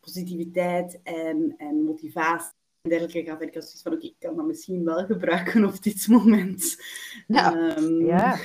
positiviteit 0.00 1.00
en, 1.02 1.54
en 1.56 1.84
motivatie 1.84 2.52
en 2.80 2.90
dergelijke 2.90 3.30
gaf. 3.30 3.40
En 3.40 3.48
ik 3.48 3.54
had 3.54 3.62
zoiets 3.62 3.82
van, 3.82 3.92
oké, 3.92 4.06
ik 4.06 4.16
kan 4.18 4.36
dat 4.36 4.46
misschien 4.46 4.84
wel 4.84 5.06
gebruiken 5.06 5.64
op 5.64 5.82
dit 5.82 6.08
moment. 6.08 6.82
Ja, 7.26 7.76
um, 7.76 8.04
ja. 8.06 8.38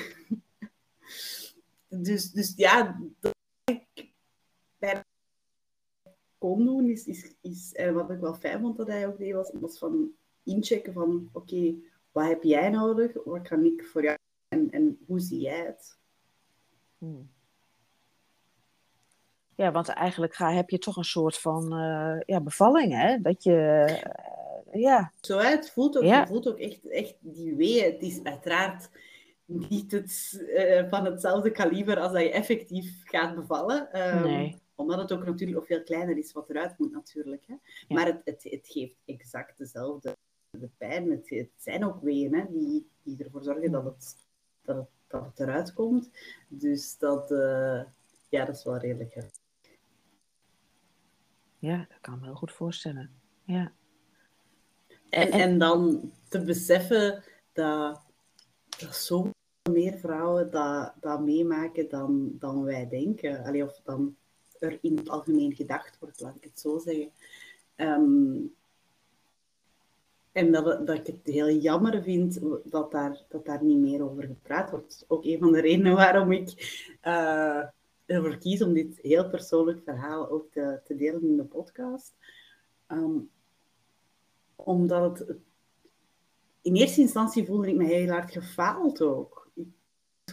Dus, 1.89 2.31
dus 2.31 2.53
ja, 2.55 3.01
dat 3.19 3.35
ik 3.65 4.11
bij 4.77 5.03
kon 6.37 6.65
doen, 6.65 6.89
is, 6.89 7.05
is, 7.05 7.35
is, 7.41 7.73
en 7.73 7.93
wat 7.93 8.09
ik 8.09 8.19
wel 8.19 8.33
fijn 8.33 8.59
vond 8.61 8.77
dat 8.77 8.87
hij 8.87 9.07
ook 9.07 9.17
deed, 9.17 9.33
was, 9.33 9.51
was 9.53 9.77
van 9.77 10.11
inchecken 10.43 10.93
van, 10.93 11.29
oké, 11.31 11.75
wat 12.11 12.27
heb 12.27 12.43
jij 12.43 12.69
nodig? 12.69 13.23
Wat 13.23 13.47
kan 13.47 13.65
ik 13.65 13.85
voor 13.85 14.03
jou? 14.03 14.17
En, 14.47 14.69
en 14.71 14.99
hoe 15.05 15.19
zie 15.19 15.39
jij 15.39 15.65
het? 15.65 15.97
Hmm. 16.97 17.29
Ja, 19.57 19.71
want 19.71 19.87
eigenlijk 19.87 20.35
ga, 20.35 20.51
heb 20.51 20.69
je 20.69 20.77
toch 20.77 20.97
een 20.97 21.03
soort 21.03 21.37
van 21.37 21.73
uh, 21.73 22.19
ja, 22.25 22.41
bevalling, 22.41 22.93
hè? 22.93 23.21
Dat 23.21 23.43
je, 23.43 23.85
uh, 24.73 24.81
ja. 24.81 25.11
Zo, 25.21 25.37
hè? 25.37 25.49
Het 25.49 25.71
voelt 25.71 25.97
ook, 25.97 26.03
ja. 26.03 26.19
je 26.19 26.27
voelt 26.27 26.47
ook 26.47 26.59
echt, 26.59 26.89
echt 26.89 27.15
die 27.19 27.55
wee. 27.55 27.83
Het 27.83 28.01
is 28.01 28.23
uiteraard 28.23 28.89
niet 29.45 29.91
het, 29.91 30.41
uh, 30.47 30.89
van 30.89 31.05
hetzelfde 31.05 31.51
kaliber 31.51 31.99
als 31.99 32.11
dat 32.11 32.21
je 32.21 32.31
effectief 32.31 33.01
gaat 33.03 33.35
bevallen. 33.35 34.07
Um, 34.15 34.23
nee. 34.23 34.61
Omdat 34.75 34.97
het 34.97 35.11
ook 35.11 35.25
natuurlijk 35.25 35.65
veel 35.65 35.83
kleiner 35.83 36.17
is 36.17 36.31
wat 36.31 36.49
eruit 36.49 36.77
moet 36.77 36.91
natuurlijk. 36.91 37.43
Hè? 37.47 37.53
Ja. 37.87 37.95
Maar 37.95 38.05
het, 38.05 38.21
het, 38.23 38.43
het 38.43 38.67
geeft 38.67 38.95
exact 39.05 39.57
dezelfde 39.57 40.15
de 40.49 40.69
pijn. 40.77 41.11
Het, 41.11 41.29
het 41.29 41.49
zijn 41.57 41.85
ook 41.85 42.01
weeën 42.01 42.35
hè, 42.35 42.45
die, 42.49 42.89
die 43.03 43.23
ervoor 43.23 43.43
zorgen 43.43 43.71
dat 43.71 43.83
het, 43.83 44.15
dat 44.61 44.75
het, 44.75 44.89
dat 45.07 45.25
het 45.25 45.39
eruit 45.39 45.73
komt. 45.73 46.09
Dus 46.47 46.97
dat, 46.97 47.29
ja, 48.29 48.45
dat 48.45 48.55
is 48.55 48.63
wel 48.63 48.77
redelijk. 48.77 49.15
Ja, 51.59 51.77
dat 51.77 51.97
kan 52.01 52.13
ik 52.13 52.19
me 52.19 52.25
heel 52.25 52.35
goed 52.35 52.51
voorstellen. 52.51 53.11
Ja. 53.43 53.71
En, 55.09 55.31
en, 55.31 55.39
en 55.39 55.57
dan 55.57 56.11
te 56.29 56.43
beseffen 56.43 57.23
dat, 57.53 58.01
dat 58.79 58.95
zo 58.95 59.31
meer 59.71 59.97
vrouwen 59.97 60.51
dat, 60.51 60.93
dat 60.99 61.21
meemaken 61.21 61.89
dan, 61.89 62.31
dan 62.39 62.63
wij 62.63 62.87
denken. 62.87 63.43
Allee, 63.43 63.63
of 63.63 63.81
dan 63.83 64.15
er 64.59 64.77
in 64.81 64.97
het 64.97 65.09
algemeen 65.09 65.55
gedacht 65.55 65.99
wordt, 65.99 66.19
laat 66.19 66.35
ik 66.35 66.43
het 66.43 66.59
zo 66.59 66.77
zeggen. 66.77 67.11
Um, 67.75 68.55
en 70.31 70.51
dat, 70.51 70.87
dat 70.87 70.97
ik 70.97 71.07
het 71.07 71.19
heel 71.23 71.49
jammer 71.49 72.03
vind 72.03 72.39
dat 72.63 72.91
daar, 72.91 73.23
dat 73.29 73.45
daar 73.45 73.63
niet 73.63 73.77
meer 73.77 74.03
over 74.03 74.23
gepraat 74.23 74.69
wordt. 74.69 75.05
Ook 75.07 75.25
een 75.25 75.39
van 75.39 75.51
de 75.51 75.61
redenen 75.61 75.95
waarom 75.95 76.31
ik 76.31 76.47
uh, 77.03 77.63
ervoor 78.07 78.37
kies 78.37 78.61
om 78.61 78.73
dit 78.73 78.99
heel 79.01 79.29
persoonlijk 79.29 79.81
verhaal 79.83 80.29
ook 80.29 80.51
te, 80.51 80.79
te 80.83 80.95
delen 80.95 81.23
in 81.23 81.37
de 81.37 81.43
podcast. 81.43 82.15
Um, 82.87 83.29
omdat 84.55 85.19
het... 85.19 85.35
In 86.61 86.75
eerste 86.75 87.01
instantie 87.01 87.45
voelde 87.45 87.67
ik 87.67 87.75
me 87.75 87.85
heel 87.85 88.09
hard 88.09 88.31
gefaald 88.31 89.01
ook. 89.01 89.51
Ik 89.53 89.67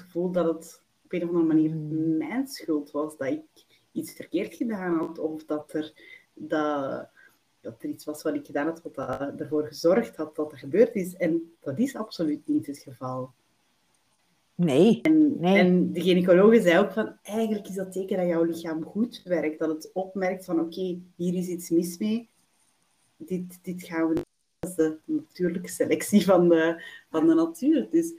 voel 0.08 0.30
dat 0.30 0.54
het 0.54 0.82
op 1.04 1.12
een 1.12 1.22
of 1.22 1.28
andere 1.28 1.46
manier 1.46 1.70
hmm. 1.70 2.16
mijn 2.16 2.48
schuld 2.48 2.90
was. 2.90 3.16
Dat 3.16 3.28
ik 3.28 3.82
iets 3.92 4.12
verkeerd 4.12 4.54
gedaan 4.54 4.98
had. 4.98 5.18
Of 5.18 5.44
dat 5.44 5.72
er... 5.72 5.92
Dat, 6.34 7.08
dat 7.60 7.82
er 7.82 7.88
iets 7.88 8.04
was 8.04 8.22
wat 8.22 8.34
ik 8.34 8.46
gedaan 8.46 8.66
had, 8.66 8.82
wat 8.82 8.94
dat 8.94 9.40
ervoor 9.40 9.66
gezorgd 9.66 10.16
had 10.16 10.36
dat 10.36 10.52
er 10.52 10.58
gebeurd 10.58 10.94
is. 10.94 11.14
En 11.14 11.54
dat 11.60 11.78
is 11.78 11.96
absoluut 11.96 12.46
niet 12.46 12.66
het 12.66 12.78
geval. 12.78 13.32
Nee. 14.54 15.00
En, 15.02 15.40
nee. 15.40 15.58
en 15.58 15.92
de 15.92 16.00
gynaecoloog 16.00 16.62
zei 16.62 16.78
ook 16.78 16.92
van, 16.92 17.16
eigenlijk 17.22 17.68
is 17.68 17.74
dat 17.74 17.92
teken 17.92 18.16
dat 18.16 18.26
jouw 18.26 18.42
lichaam 18.42 18.84
goed 18.84 19.22
werkt. 19.24 19.58
Dat 19.58 19.68
het 19.68 19.90
opmerkt 19.92 20.44
van, 20.44 20.60
oké, 20.60 20.98
hier 21.16 21.34
is 21.34 21.48
iets 21.48 21.70
mis 21.70 21.98
mee. 21.98 22.28
Dit, 23.16 23.58
dit 23.62 23.82
gaan 23.82 24.08
we... 24.08 24.14
Dat 24.58 24.70
is 24.70 24.76
de 24.76 24.98
natuurlijke 25.04 25.68
selectie 25.68 26.24
van 26.24 26.48
de, 26.48 26.82
van 27.10 27.26
de 27.26 27.34
natuur. 27.34 27.88
Dus 27.90 28.14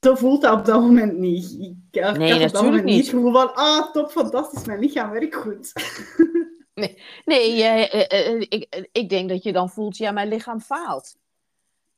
zo 0.00 0.14
voelt 0.14 0.42
dat 0.42 0.58
op 0.58 0.64
dat 0.64 0.80
moment 0.80 1.18
niet. 1.18 1.56
Ik, 1.60 2.16
nee, 2.16 2.32
had 2.32 2.42
op 2.42 2.52
dat 2.52 2.62
moment 2.62 2.84
niet 2.84 2.96
het 2.96 3.08
gevoel 3.08 3.32
van, 3.32 3.54
ah, 3.54 3.92
top, 3.92 4.10
fantastisch, 4.10 4.64
mijn 4.64 4.78
lichaam 4.78 5.10
werkt 5.10 5.34
goed. 5.34 5.72
Nee, 6.74 7.02
nee 7.24 7.56
uh, 7.56 8.34
uh, 8.34 8.40
ik, 8.40 8.88
ik 8.92 9.08
denk 9.08 9.28
dat 9.28 9.42
je 9.42 9.52
dan 9.52 9.70
voelt, 9.70 9.96
ja, 9.96 10.10
mijn 10.10 10.28
lichaam 10.28 10.60
faalt. 10.60 11.16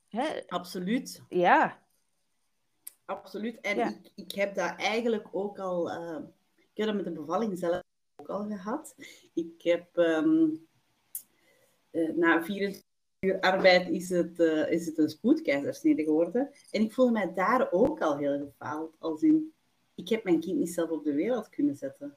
Hè? 0.08 0.24
Absoluut. 0.46 1.22
Ja. 1.28 1.81
Absoluut. 3.12 3.60
En 3.60 3.76
ja. 3.76 3.88
ik, 3.88 4.10
ik 4.14 4.32
heb 4.32 4.54
dat 4.54 4.76
eigenlijk 4.76 5.28
ook 5.32 5.58
al... 5.58 5.90
Uh, 5.90 6.18
ik 6.56 6.76
heb 6.76 6.86
dat 6.86 6.96
met 6.96 7.04
de 7.04 7.10
bevalling 7.10 7.58
zelf 7.58 7.82
ook 8.16 8.28
al 8.28 8.46
gehad. 8.46 8.94
Ik 9.34 9.62
heb... 9.62 9.96
Um, 9.96 10.66
na 12.14 12.44
24 12.44 12.82
uur 13.20 13.40
arbeid 13.40 13.88
is 13.88 14.08
het, 14.08 14.38
is 14.68 14.86
het 14.86 14.98
een 14.98 15.08
spoedkeizersnede 15.08 16.02
geworden. 16.02 16.50
En 16.70 16.82
ik 16.82 16.92
voelde 16.92 17.12
mij 17.12 17.32
daar 17.34 17.72
ook 17.72 18.00
al 18.00 18.16
heel 18.16 18.38
gefaald. 18.38 18.96
Als 18.98 19.22
in, 19.22 19.52
ik 19.94 20.08
heb 20.08 20.24
mijn 20.24 20.40
kind 20.40 20.58
niet 20.58 20.72
zelf 20.72 20.90
op 20.90 21.04
de 21.04 21.12
wereld 21.12 21.48
kunnen 21.48 21.76
zetten. 21.76 22.16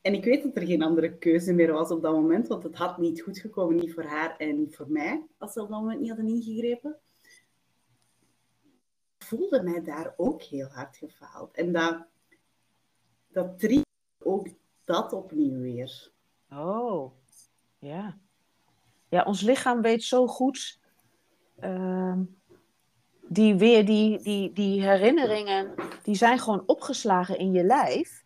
En 0.00 0.14
ik 0.14 0.24
weet 0.24 0.42
dat 0.42 0.56
er 0.56 0.66
geen 0.66 0.82
andere 0.82 1.18
keuze 1.18 1.52
meer 1.52 1.72
was 1.72 1.90
op 1.90 2.02
dat 2.02 2.12
moment, 2.12 2.48
want 2.48 2.62
het 2.62 2.74
had 2.74 2.98
niet 2.98 3.22
goed 3.22 3.38
gekomen, 3.38 3.76
niet 3.76 3.94
voor 3.94 4.02
haar 4.02 4.36
en 4.36 4.58
niet 4.58 4.76
voor 4.76 4.90
mij, 4.90 5.22
als 5.38 5.52
ze 5.52 5.62
op 5.62 5.68
dat 5.68 5.80
moment 5.80 6.00
niet 6.00 6.08
hadden 6.08 6.28
ingegrepen. 6.28 6.98
Voelde 9.38 9.62
mij 9.62 9.82
daar 9.82 10.14
ook 10.16 10.42
heel 10.42 10.66
hard 10.66 10.96
gefaald. 10.96 11.54
En 11.54 11.72
dat, 11.72 12.04
dat 13.28 13.58
triggerde 13.58 13.90
ook 14.18 14.48
dat 14.84 15.12
opnieuw 15.12 15.60
weer. 15.60 16.10
Oh, 16.50 17.12
ja. 17.78 18.18
Ja, 19.08 19.22
ons 19.22 19.40
lichaam 19.40 19.82
weet 19.82 20.02
zo 20.02 20.26
goed 20.26 20.80
uh, 21.60 22.18
die 23.28 23.54
weer 23.54 23.86
die, 23.86 24.22
die, 24.22 24.52
die 24.52 24.82
herinneringen, 24.82 25.74
die 26.02 26.14
zijn 26.14 26.38
gewoon 26.38 26.62
opgeslagen 26.66 27.38
in 27.38 27.52
je 27.52 27.64
lijf. 27.64 28.24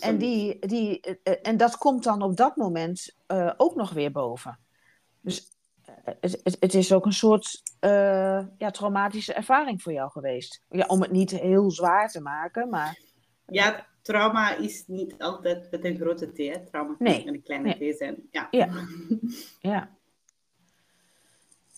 En, 0.00 0.18
die, 0.18 0.66
die, 0.66 1.00
eh, 1.00 1.14
eh, 1.22 1.38
en 1.42 1.56
dat 1.56 1.76
komt 1.76 2.04
dan 2.04 2.22
op 2.22 2.36
dat 2.36 2.56
moment 2.56 3.16
uh, 3.28 3.52
ook 3.56 3.74
nog 3.74 3.92
weer 3.92 4.12
boven. 4.12 4.58
Dus 5.20 5.55
het, 6.20 6.40
het, 6.42 6.56
het, 6.60 6.74
is 6.74 6.92
ook 6.92 7.04
een 7.06 7.12
soort 7.12 7.62
uh, 7.80 8.44
ja, 8.58 8.70
traumatische 8.70 9.32
ervaring 9.32 9.82
voor 9.82 9.92
jou 9.92 10.10
geweest. 10.10 10.62
Ja, 10.68 10.86
om 10.86 11.00
het 11.00 11.10
niet 11.10 11.30
heel 11.30 11.70
zwaar 11.70 12.08
te 12.08 12.20
maken, 12.20 12.68
maar... 12.68 12.98
Ja, 13.46 13.86
trauma 14.02 14.56
is 14.56 14.84
niet 14.86 15.14
altijd 15.18 15.70
met 15.70 15.84
een 15.84 15.96
grote 15.96 16.32
T. 16.32 16.36
Hè? 16.36 16.64
Trauma 16.64 16.94
kan 16.94 17.06
nee. 17.06 17.24
met 17.24 17.34
een 17.34 17.42
kleine 17.42 17.74
nee. 17.78 17.94
T 17.94 17.96
zijn. 17.96 18.16
Ja. 18.30 18.48
ja. 18.50 18.68
ja. 19.60 19.96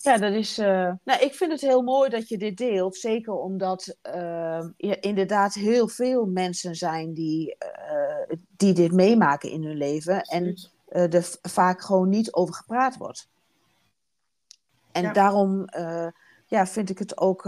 Ja, 0.00 0.19
dat 0.19 0.33
is. 0.33 0.59
Uh, 0.59 0.93
nou, 1.05 1.21
ik 1.21 1.35
vind 1.35 1.53
het 1.53 1.61
heel 1.61 1.83
mooi 1.83 2.11
dat 2.11 2.29
je 2.29 2.38
dit 2.38 2.57
deelt. 2.57 2.97
Zeker 2.97 3.33
omdat 3.33 3.97
uh, 4.07 4.59
er 4.77 5.03
inderdaad 5.03 5.55
heel 5.55 5.88
veel 5.88 6.27
mensen 6.27 6.75
zijn 6.75 7.15
die, 7.15 7.57
uh, 7.93 8.37
die 8.57 8.73
dit 8.73 8.93
meemaken 8.93 9.50
in 9.50 9.65
hun 9.65 9.77
leven. 9.77 10.21
En 10.21 10.55
er 10.88 11.38
vaak 11.43 11.83
gewoon 11.83 12.09
niet 12.09 12.33
over 12.33 12.55
gepraat 12.55 12.97
wordt. 12.97 13.29
En 14.99 15.05
ja. 15.05 15.12
daarom 15.12 15.69
ja, 16.47 16.67
vind 16.67 16.90
ik 16.90 16.99
het 16.99 17.19
ook 17.19 17.47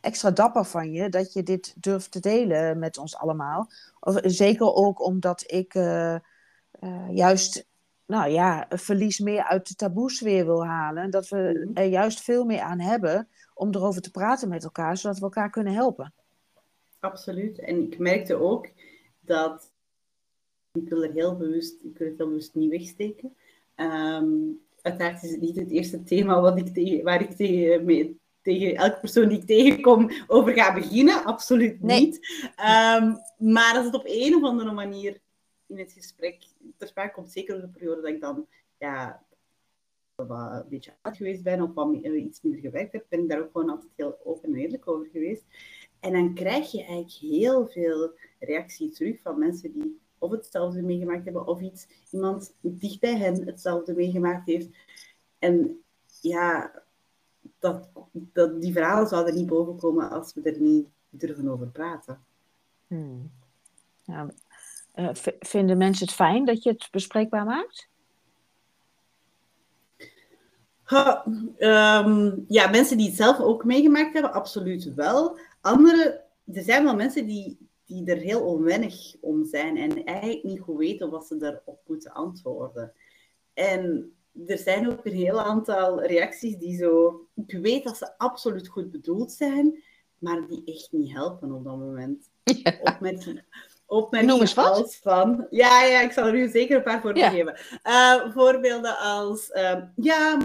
extra 0.00 0.30
dapper 0.30 0.64
van 0.64 0.92
je 0.92 1.08
dat 1.08 1.32
je 1.32 1.42
dit 1.42 1.74
durft 1.76 2.10
te 2.10 2.20
delen 2.20 2.78
met 2.78 2.98
ons 2.98 3.16
allemaal. 3.16 3.70
Of, 4.00 4.18
zeker 4.22 4.74
ook 4.74 5.04
omdat 5.04 5.44
ik 5.46 5.72
juist 7.10 7.68
nou 8.10 8.30
ja, 8.30 8.66
verlies 8.68 9.18
meer 9.18 9.44
uit 9.44 9.68
de 9.68 9.74
taboes 9.74 10.20
weer 10.20 10.44
wil 10.44 10.66
halen. 10.66 11.10
Dat 11.10 11.28
we 11.28 11.64
mhm. 11.64 11.76
er 11.76 11.84
juist 11.84 12.20
veel 12.20 12.44
meer 12.44 12.60
aan 12.60 12.80
hebben 12.80 13.28
om 13.54 13.74
erover 13.74 14.02
te 14.02 14.10
praten 14.10 14.48
met 14.48 14.64
elkaar, 14.64 14.96
zodat 14.96 15.18
we 15.18 15.24
elkaar 15.24 15.50
kunnen 15.50 15.72
helpen. 15.72 16.12
Absoluut. 17.00 17.58
En 17.58 17.82
ik 17.82 17.98
merkte 17.98 18.34
ook 18.34 18.68
dat, 19.20 19.72
ik 20.72 20.88
wil 20.88 21.02
er 21.02 21.12
heel 21.12 21.36
bewust, 21.36 21.82
ik 21.82 21.98
wil 21.98 22.08
het 22.08 22.16
heel 22.16 22.26
bewust 22.26 22.54
niet 22.54 22.70
wegsteken. 22.70 23.34
Um, 23.76 24.60
uiteraard 24.82 25.22
is 25.22 25.30
het 25.30 25.40
niet 25.40 25.56
het 25.56 25.70
eerste 25.70 26.02
thema 26.02 26.40
wat 26.40 26.58
ik 26.58 26.66
tegen, 26.66 27.04
waar 27.04 27.20
ik 27.20 27.30
tegen, 27.30 27.84
mee, 27.84 28.20
tegen 28.42 28.74
elke 28.74 29.00
persoon 29.00 29.28
die 29.28 29.38
ik 29.38 29.46
tegenkom 29.46 30.10
over 30.26 30.52
ga 30.52 30.74
beginnen. 30.74 31.24
Absoluut 31.24 31.82
niet. 31.82 32.14
Um, 32.44 33.16
maar 33.38 33.76
als 33.76 33.84
het 33.84 33.94
op 33.94 34.04
een 34.06 34.34
of 34.34 34.42
andere 34.42 34.72
manier 34.72 35.20
in 35.66 35.78
het 35.78 35.92
gesprek 35.92 36.44
ter 36.76 36.88
sprake 36.88 37.12
komt, 37.12 37.32
zeker 37.32 37.54
in 37.54 37.60
de 37.60 37.68
periode 37.68 38.00
dat 38.00 38.10
ik 38.10 38.20
dan 38.20 38.46
ja, 38.78 39.24
wat 40.14 40.30
een 40.30 40.68
beetje 40.68 40.92
uit 41.02 41.16
geweest 41.16 41.42
ben 41.42 41.62
of 41.62 41.74
wat 41.74 41.94
iets 41.94 42.42
minder 42.42 42.60
gewerkt 42.60 42.92
heb, 42.92 43.06
ben 43.08 43.20
ik 43.22 43.28
daar 43.28 43.40
ook 43.40 43.50
gewoon 43.52 43.70
altijd 43.70 43.92
heel 43.96 44.18
open 44.24 44.48
en 44.48 44.58
eerlijk 44.58 44.88
over 44.88 45.08
geweest. 45.12 45.44
En 46.00 46.12
dan 46.12 46.34
krijg 46.34 46.70
je 46.70 46.78
eigenlijk 46.78 47.12
heel 47.12 47.68
veel 47.68 48.12
reactie 48.38 48.90
terug 48.90 49.20
van 49.22 49.38
mensen 49.38 49.72
die 49.72 50.00
of 50.20 50.30
hetzelfde 50.30 50.82
meegemaakt 50.82 51.24
hebben 51.24 51.46
of 51.46 51.60
iets, 51.60 51.86
iemand 52.10 52.54
dicht 52.60 53.00
bij 53.00 53.16
hen 53.16 53.46
hetzelfde 53.46 53.94
meegemaakt 53.94 54.46
heeft. 54.46 54.68
En 55.38 55.80
ja, 56.20 56.72
dat, 57.58 57.88
dat, 58.12 58.60
die 58.60 58.72
verhalen 58.72 59.08
zouden 59.08 59.34
niet 59.34 59.46
bovenkomen 59.46 60.10
als 60.10 60.34
we 60.34 60.42
er 60.42 60.60
niet 60.60 60.88
durven 61.10 61.48
over 61.48 61.66
praten. 61.66 62.24
Hmm. 62.86 63.30
Ja, 64.02 64.30
uh, 64.94 65.10
vinden 65.40 65.78
mensen 65.78 66.06
het 66.06 66.14
fijn 66.14 66.44
dat 66.44 66.62
je 66.62 66.70
het 66.70 66.88
bespreekbaar 66.90 67.44
maakt? 67.44 67.88
Ha, 70.82 71.24
um, 71.58 72.44
ja, 72.48 72.70
mensen 72.70 72.96
die 72.96 73.06
het 73.06 73.16
zelf 73.16 73.40
ook 73.40 73.64
meegemaakt 73.64 74.12
hebben, 74.12 74.32
absoluut 74.32 74.94
wel. 74.94 75.38
Andere, 75.60 76.24
er 76.54 76.62
zijn 76.62 76.84
wel 76.84 76.94
mensen 76.94 77.26
die, 77.26 77.69
die 77.90 78.06
er 78.06 78.16
heel 78.16 78.40
onwennig 78.40 79.14
om 79.20 79.44
zijn 79.44 79.76
en 79.76 80.04
eigenlijk 80.04 80.42
niet 80.42 80.60
goed 80.60 80.78
weten 80.78 81.10
wat 81.10 81.26
ze 81.26 81.36
daarop 81.36 81.80
moeten 81.86 82.12
antwoorden. 82.12 82.92
En 83.54 84.12
er 84.46 84.58
zijn 84.58 84.90
ook 84.90 85.06
een 85.06 85.14
heel 85.14 85.40
aantal 85.40 86.02
reacties 86.02 86.56
die 86.56 86.76
zo... 86.76 87.20
Ik 87.34 87.58
weet 87.58 87.84
dat 87.84 87.96
ze 87.96 88.18
absoluut 88.18 88.68
goed 88.68 88.90
bedoeld 88.90 89.32
zijn, 89.32 89.82
maar 90.18 90.46
die 90.48 90.62
echt 90.64 90.92
niet 90.92 91.12
helpen 91.12 91.52
op 91.52 91.64
dat 91.64 91.76
moment. 91.76 92.28
Ja. 92.62 92.78
Opmerking, 92.82 93.42
opmerkingen 93.86 94.54
als 94.56 94.96
van... 94.96 95.46
Ja, 95.50 95.84
ja, 95.84 96.00
ik 96.00 96.12
zal 96.12 96.26
er 96.26 96.32
nu 96.32 96.48
zeker 96.48 96.76
een 96.76 96.82
paar 96.82 97.00
voorbeelden 97.00 97.30
geven. 97.30 97.58
Uh, 97.86 98.32
voorbeelden 98.32 98.98
als... 98.98 99.50
Uh, 99.50 99.82
ja, 99.96 100.38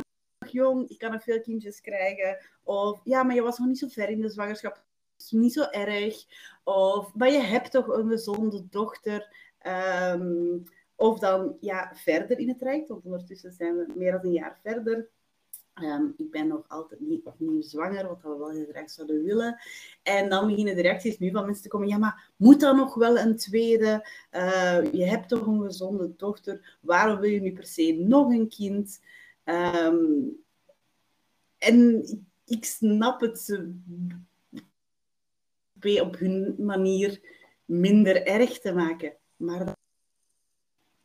jong, 0.51 0.89
ik 0.89 0.97
kan 0.97 1.11
nog 1.11 1.23
veel 1.23 1.41
kindjes 1.41 1.81
krijgen. 1.81 2.37
Of 2.63 2.99
ja, 3.03 3.23
maar 3.23 3.35
je 3.35 3.41
was 3.41 3.57
nog 3.57 3.67
niet 3.67 3.79
zo 3.79 3.87
ver 3.87 4.09
in 4.09 4.21
de 4.21 4.29
zwangerschap. 4.29 4.83
Is 5.25 5.31
niet 5.31 5.53
zo 5.53 5.63
erg. 5.63 6.25
Of, 6.63 7.13
maar 7.15 7.31
je 7.31 7.41
hebt 7.41 7.71
toch 7.71 7.87
een 7.87 8.09
gezonde 8.09 8.69
dochter. 8.69 9.33
Um, 10.13 10.63
of 10.95 11.19
dan 11.19 11.57
ja, 11.59 11.91
verder 11.93 12.39
in 12.39 12.47
het 12.47 12.59
traject, 12.59 12.87
want 12.87 13.05
ondertussen 13.05 13.51
zijn 13.51 13.75
we 13.75 13.93
meer 13.95 14.11
dan 14.11 14.25
een 14.25 14.31
jaar 14.31 14.59
verder. 14.61 15.07
Um, 15.83 16.13
ik 16.17 16.31
ben 16.31 16.47
nog 16.47 16.65
altijd 16.67 16.99
niet 16.99 17.25
opnieuw 17.25 17.61
zwanger, 17.61 18.07
wat 18.07 18.21
we 18.21 18.37
wel 18.37 18.49
heel 18.49 18.65
graag 18.69 18.89
zouden 18.89 19.23
willen. 19.23 19.57
En 20.03 20.29
dan 20.29 20.47
beginnen 20.47 20.75
de 20.75 20.81
reacties 20.81 21.19
nu 21.19 21.31
van 21.31 21.45
mensen 21.45 21.63
te 21.63 21.69
komen. 21.69 21.87
Ja, 21.87 21.97
maar 21.97 22.31
moet 22.35 22.59
dan 22.59 22.75
nog 22.75 22.95
wel 22.95 23.17
een 23.17 23.35
tweede? 23.35 24.07
Uh, 24.31 24.93
je 24.93 25.05
hebt 25.05 25.29
toch 25.29 25.45
een 25.45 25.61
gezonde 25.61 26.15
dochter? 26.15 26.77
Waarom 26.81 27.19
wil 27.19 27.29
je 27.29 27.41
nu 27.41 27.53
per 27.53 27.65
se 27.65 27.93
nog 27.93 28.29
een 28.29 28.49
kind? 28.49 29.01
Um, 29.43 30.43
en 31.57 32.05
ik 32.45 32.65
snap 32.65 33.21
het 33.21 33.59
op 35.83 36.17
hun 36.17 36.55
manier 36.57 37.21
minder 37.65 38.27
erg 38.27 38.59
te 38.59 38.73
maken. 38.73 39.13
Maar 39.35 39.75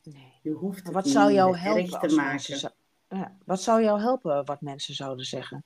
nee. 0.02 0.38
je 0.42 0.50
hoeft 0.50 0.90
wat 0.90 1.08
zou 1.08 1.32
jou 1.32 1.56
helpen 1.56 2.08
te 2.08 2.14
maken. 2.14 2.72
ja, 3.08 3.36
wat 3.44 3.62
zou 3.62 3.82
jou 3.82 4.00
helpen 4.00 4.44
wat 4.44 4.60
mensen 4.60 4.94
zouden 4.94 5.24
zeggen? 5.24 5.64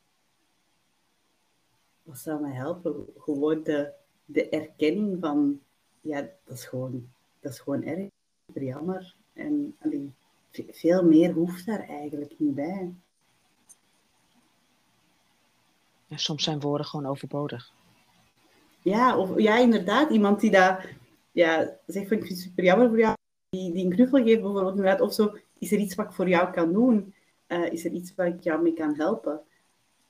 Wat 2.02 2.18
zou 2.18 2.40
mij 2.40 2.52
helpen? 2.52 3.06
Gewoon 3.16 3.62
de, 3.62 3.92
de 4.24 4.48
erkenning 4.48 5.16
van, 5.20 5.60
ja, 6.00 6.20
dat 6.44 6.56
is 6.56 6.64
gewoon, 6.64 7.08
dat 7.40 7.52
is 7.52 7.58
gewoon 7.58 7.82
erg, 7.82 8.08
jammer. 8.54 9.14
En 9.32 9.76
veel 10.50 11.04
meer 11.04 11.32
hoeft 11.32 11.66
daar 11.66 11.88
eigenlijk 11.88 12.34
niet 12.38 12.54
bij. 12.54 12.94
Ja, 16.06 16.16
soms 16.16 16.44
zijn 16.44 16.60
woorden 16.60 16.86
gewoon 16.86 17.06
overbodig. 17.06 17.72
Ja, 18.84 19.18
of, 19.18 19.38
ja 19.38 19.58
inderdaad. 19.58 20.10
Iemand 20.10 20.40
die 20.40 20.50
dat 20.50 20.78
ja, 21.32 21.78
zegt 21.86 22.08
van 22.08 22.16
ik 22.16 22.24
vind 22.24 22.28
het 22.28 22.38
super 22.38 22.64
jammer 22.64 22.88
voor 22.88 22.98
jou, 22.98 23.16
die, 23.50 23.72
die 23.72 23.84
een 23.84 23.94
knuffel 23.94 24.24
geeft 24.24 24.40
bijvoorbeeld. 24.40 24.76
Inderdaad. 24.76 25.00
Of 25.00 25.12
zo, 25.12 25.36
is 25.58 25.72
er 25.72 25.78
iets 25.78 25.94
wat 25.94 26.06
ik 26.06 26.12
voor 26.12 26.28
jou 26.28 26.52
kan 26.52 26.72
doen? 26.72 27.14
Uh, 27.48 27.72
is 27.72 27.84
er 27.84 27.90
iets 27.90 28.14
waar 28.14 28.26
ik 28.26 28.40
jou 28.40 28.62
mee 28.62 28.72
kan 28.72 28.94
helpen? 28.94 29.40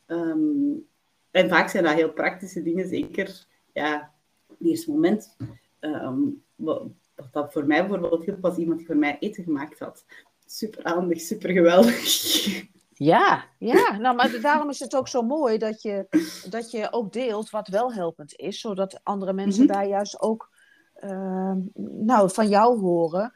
Um, 0.07 0.87
en 1.31 1.49
vaak 1.49 1.69
zijn 1.69 1.85
dat 1.85 1.95
heel 1.95 2.13
praktische 2.13 2.63
dingen, 2.63 2.89
zeker 2.89 3.47
ja, 3.73 4.13
het 4.49 4.69
eerste 4.69 4.91
moment. 4.91 5.37
Um, 5.81 6.43
wat, 6.55 6.87
dat 7.31 7.53
voor 7.53 7.67
mij 7.67 7.81
bijvoorbeeld 7.81 8.25
hielp, 8.25 8.41
was 8.41 8.57
iemand 8.57 8.79
die 8.79 8.87
voor 8.87 8.97
mij 8.97 9.17
eten 9.21 9.45
gemaakt 9.45 9.79
had. 9.79 10.05
Super 10.47 10.85
aandig, 10.85 11.21
super 11.21 11.51
geweldig. 11.51 12.03
Ja, 12.95 13.45
ja. 13.59 13.97
Nou, 13.99 14.17
maar 14.17 14.41
daarom 14.41 14.71
is 14.71 14.79
het 14.79 14.97
ook 14.97 15.09
zo 15.09 15.23
mooi 15.23 15.59
dat 15.59 15.83
je, 15.83 16.07
dat 16.49 16.71
je 16.71 16.93
ook 16.93 17.13
deelt 17.13 17.51
wat 17.51 17.69
wel 17.69 17.93
helpend 17.93 18.37
is, 18.37 18.61
zodat 18.61 19.01
andere 19.03 19.33
mensen 19.33 19.65
mhm. 19.65 19.73
daar 19.73 19.87
juist 19.87 20.21
ook 20.21 20.53
uh, 21.05 21.53
nou, 21.75 22.31
van 22.31 22.49
jou 22.49 22.81
horen, 22.81 23.33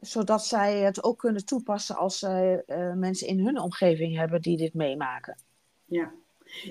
zodat 0.00 0.46
zij 0.46 0.78
het 0.78 1.04
ook 1.04 1.18
kunnen 1.18 1.44
toepassen 1.44 1.96
als 1.96 2.18
zij 2.18 2.62
uh, 2.66 2.92
mensen 2.92 3.26
in 3.26 3.44
hun 3.46 3.60
omgeving 3.60 4.16
hebben 4.16 4.42
die 4.42 4.56
dit 4.56 4.74
meemaken. 4.74 5.38
Ja, 5.84 6.12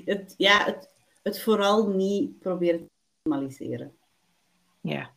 het, 0.06 0.34
ja, 0.38 0.66
het, 0.66 0.90
het 1.24 1.42
vooral 1.42 1.88
niet 1.88 2.40
proberen 2.40 2.80
te 2.80 2.90
normaliseren. 3.24 3.98
Ja. 4.82 5.10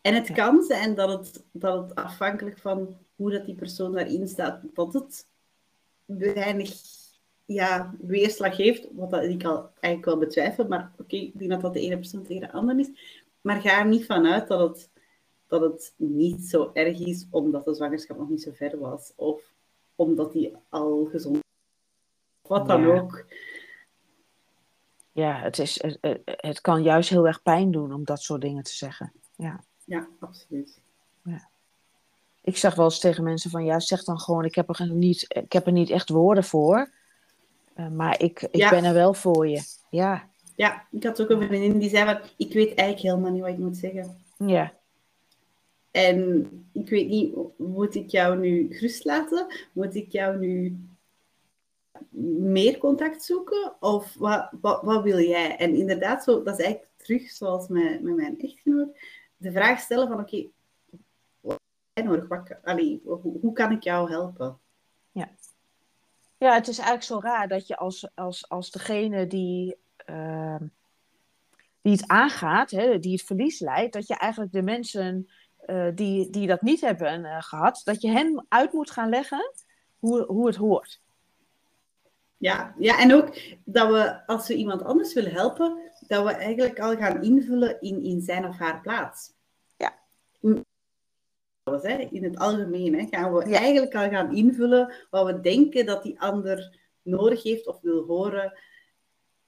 En 0.00 0.14
het 0.14 0.32
kan 0.32 0.62
zijn 0.62 0.94
dat 0.94 1.08
het, 1.08 1.44
dat 1.52 1.88
het 1.88 1.94
afhankelijk 1.94 2.58
van 2.58 2.96
hoe 3.16 3.30
dat 3.30 3.46
die 3.46 3.54
persoon 3.54 3.92
daarin 3.92 4.28
staat, 4.28 4.62
dat 4.74 4.92
het 4.92 5.26
weinig 6.06 6.72
ja, 7.44 7.94
weerslag 8.00 8.56
heeft, 8.56 8.88
wat 8.92 9.10
dat 9.10 9.22
ik 9.22 9.44
al 9.44 9.70
eigenlijk 9.80 10.04
wel 10.04 10.18
betwijfel, 10.18 10.66
maar 10.66 10.92
oké, 10.98 11.16
ik 11.16 11.38
denk 11.38 11.50
dat 11.50 11.60
dat 11.60 11.72
de 11.72 11.80
ene 11.80 11.96
persoon 11.96 12.22
tegen 12.22 12.40
de 12.40 12.52
ander 12.52 12.78
is. 12.78 12.90
Maar 13.40 13.60
ga 13.60 13.78
er 13.78 13.86
niet 13.86 14.06
vanuit 14.06 14.48
dat 14.48 14.60
het, 14.60 14.90
dat 15.46 15.60
het 15.60 15.94
niet 15.96 16.48
zo 16.48 16.70
erg 16.72 16.98
is 16.98 17.26
omdat 17.30 17.64
de 17.64 17.74
zwangerschap 17.74 18.18
nog 18.18 18.28
niet 18.28 18.42
zo 18.42 18.50
ver 18.52 18.78
was, 18.78 19.12
of 19.16 19.52
omdat 19.94 20.32
die 20.32 20.52
al 20.68 21.08
gezond 21.10 21.42
wat 22.42 22.66
dan 22.66 22.86
ook. 22.86 23.24
Ja, 25.12 25.40
het, 25.40 25.58
is, 25.58 25.82
het, 25.82 26.20
het 26.24 26.60
kan 26.60 26.82
juist 26.82 27.08
heel 27.08 27.26
erg 27.26 27.42
pijn 27.42 27.70
doen 27.70 27.92
om 27.92 28.04
dat 28.04 28.22
soort 28.22 28.40
dingen 28.40 28.62
te 28.62 28.74
zeggen. 28.74 29.12
Ja, 29.36 29.64
ja 29.84 30.08
absoluut. 30.18 30.80
Ja 31.24 31.52
ik 32.44 32.56
zeg 32.56 32.74
wel 32.74 32.84
eens 32.84 32.98
tegen 32.98 33.24
mensen 33.24 33.50
van 33.50 33.64
ja, 33.64 33.80
zeg 33.80 34.04
dan 34.04 34.18
gewoon, 34.18 34.44
ik 34.44 34.54
heb 34.54 34.68
er 34.68 34.92
niet, 34.92 35.26
ik 35.28 35.52
heb 35.52 35.66
er 35.66 35.72
niet 35.72 35.90
echt 35.90 36.08
woorden 36.08 36.44
voor. 36.44 36.90
Uh, 37.76 37.88
maar 37.88 38.20
ik, 38.20 38.42
ik 38.42 38.70
ben 38.70 38.84
er 38.84 38.94
wel 38.94 39.14
voor 39.14 39.48
je. 39.48 39.62
Ja. 39.90 40.28
Ja, 40.56 40.86
ik 40.90 41.04
had 41.04 41.22
ook 41.22 41.30
een 41.30 41.46
vriendin 41.46 41.78
die 41.78 41.90
zei 41.90 42.04
van, 42.04 42.30
ik 42.36 42.52
weet 42.52 42.74
eigenlijk 42.74 43.00
helemaal 43.00 43.30
niet 43.30 43.42
wat 43.42 43.50
ik 43.50 43.58
moet 43.58 43.76
zeggen. 43.76 44.24
Ja. 44.38 44.72
En 45.90 46.48
ik 46.72 46.88
weet 46.88 47.08
niet, 47.08 47.34
moet 47.56 47.94
ik 47.94 48.10
jou 48.10 48.38
nu 48.38 48.66
gerust 48.70 49.04
laten? 49.04 49.46
Moet 49.72 49.94
ik 49.94 50.12
jou 50.12 50.38
nu 50.38 50.78
meer 52.42 52.78
contact 52.78 53.22
zoeken? 53.22 53.72
Of 53.80 54.14
wat, 54.18 54.48
wat, 54.60 54.82
wat 54.82 55.02
wil 55.02 55.18
jij? 55.18 55.56
En 55.56 55.74
inderdaad, 55.74 56.24
zo, 56.24 56.42
dat 56.42 56.58
is 56.58 56.64
eigenlijk 56.64 56.92
terug 56.96 57.30
zoals 57.30 57.68
met, 57.68 58.02
met 58.02 58.16
mijn 58.16 58.40
echtgenoot. 58.40 58.98
De 59.36 59.52
vraag 59.52 59.80
stellen 59.80 60.08
van, 60.08 60.20
oké, 60.20 60.46
nodig? 62.02 62.28
Wat, 62.28 62.56
allee, 62.62 63.00
hoe, 63.04 63.38
hoe, 63.40 63.52
kan 63.52 63.72
ik 63.72 63.82
jou 63.82 64.10
helpen? 64.10 64.58
Ja. 65.12 65.28
ja, 66.36 66.54
het 66.54 66.68
is 66.68 66.78
eigenlijk 66.78 67.06
zo 67.06 67.20
raar 67.20 67.48
dat 67.48 67.66
je 67.66 67.76
als, 67.76 68.08
als, 68.14 68.48
als 68.48 68.70
degene 68.70 69.26
die, 69.26 69.76
uh, 70.06 70.60
die 71.80 71.92
het 71.92 72.08
aangaat, 72.08 72.70
hè, 72.70 72.98
die 72.98 73.12
het 73.12 73.22
verlies 73.22 73.60
leidt, 73.60 73.92
dat 73.92 74.06
je 74.06 74.16
eigenlijk 74.16 74.52
de 74.52 74.62
mensen 74.62 75.28
uh, 75.66 75.88
die, 75.94 76.30
die 76.30 76.46
dat 76.46 76.62
niet 76.62 76.80
hebben 76.80 77.20
uh, 77.20 77.42
gehad, 77.42 77.80
dat 77.84 78.00
je 78.00 78.08
hen 78.08 78.46
uit 78.48 78.72
moet 78.72 78.90
gaan 78.90 79.08
leggen 79.08 79.52
hoe, 79.98 80.24
hoe 80.26 80.46
het 80.46 80.56
hoort. 80.56 81.02
Ja, 82.36 82.74
ja, 82.78 82.98
en 82.98 83.14
ook 83.14 83.38
dat 83.64 83.90
we, 83.90 84.26
als 84.26 84.48
we 84.48 84.54
iemand 84.54 84.82
anders 84.82 85.14
willen 85.14 85.32
helpen, 85.32 85.78
dat 86.06 86.24
we 86.24 86.32
eigenlijk 86.32 86.80
al 86.80 86.96
gaan 86.96 87.22
invullen 87.22 87.80
in, 87.80 88.02
in 88.02 88.20
zijn 88.20 88.44
of 88.44 88.58
haar 88.58 88.80
plaats. 88.80 89.32
Ja 89.76 89.94
in 92.10 92.24
het 92.24 92.38
algemeen 92.38 92.94
hè, 92.94 93.06
gaan 93.06 93.32
we 93.32 93.42
eigenlijk 93.42 93.94
al 93.94 94.08
gaan 94.08 94.36
invullen 94.36 94.94
wat 95.10 95.26
we 95.26 95.40
denken 95.40 95.86
dat 95.86 96.02
die 96.02 96.20
ander 96.20 96.78
nodig 97.02 97.42
heeft 97.42 97.66
of 97.66 97.80
wil 97.80 98.04
horen. 98.04 98.58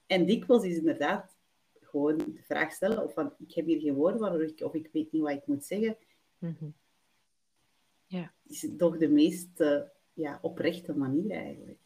En 0.05 0.25
dikwijls 0.25 0.63
is 0.63 0.77
inderdaad 0.77 1.37
gewoon 1.81 2.17
de 2.17 2.43
vraag 2.47 2.71
stellen 2.71 3.03
of 3.03 3.13
van, 3.13 3.33
ik 3.37 3.53
heb 3.53 3.65
hier 3.65 3.79
geen 3.79 3.93
woorden 3.93 4.19
waardoor 4.19 4.43
ik, 4.43 4.61
of 4.61 4.73
ik 4.73 4.89
weet 4.91 5.11
niet 5.11 5.21
wat 5.21 5.31
ik 5.31 5.45
moet 5.47 5.65
zeggen. 5.65 5.97
Mm 6.37 6.73
Ja. 8.05 8.31
Is 8.47 8.67
toch 8.77 8.97
de 8.97 9.09
meest 9.09 9.59
uh, 9.59 9.81
ja, 10.13 10.39
oprechte 10.41 10.93
manier 10.93 11.31
eigenlijk. 11.31 11.79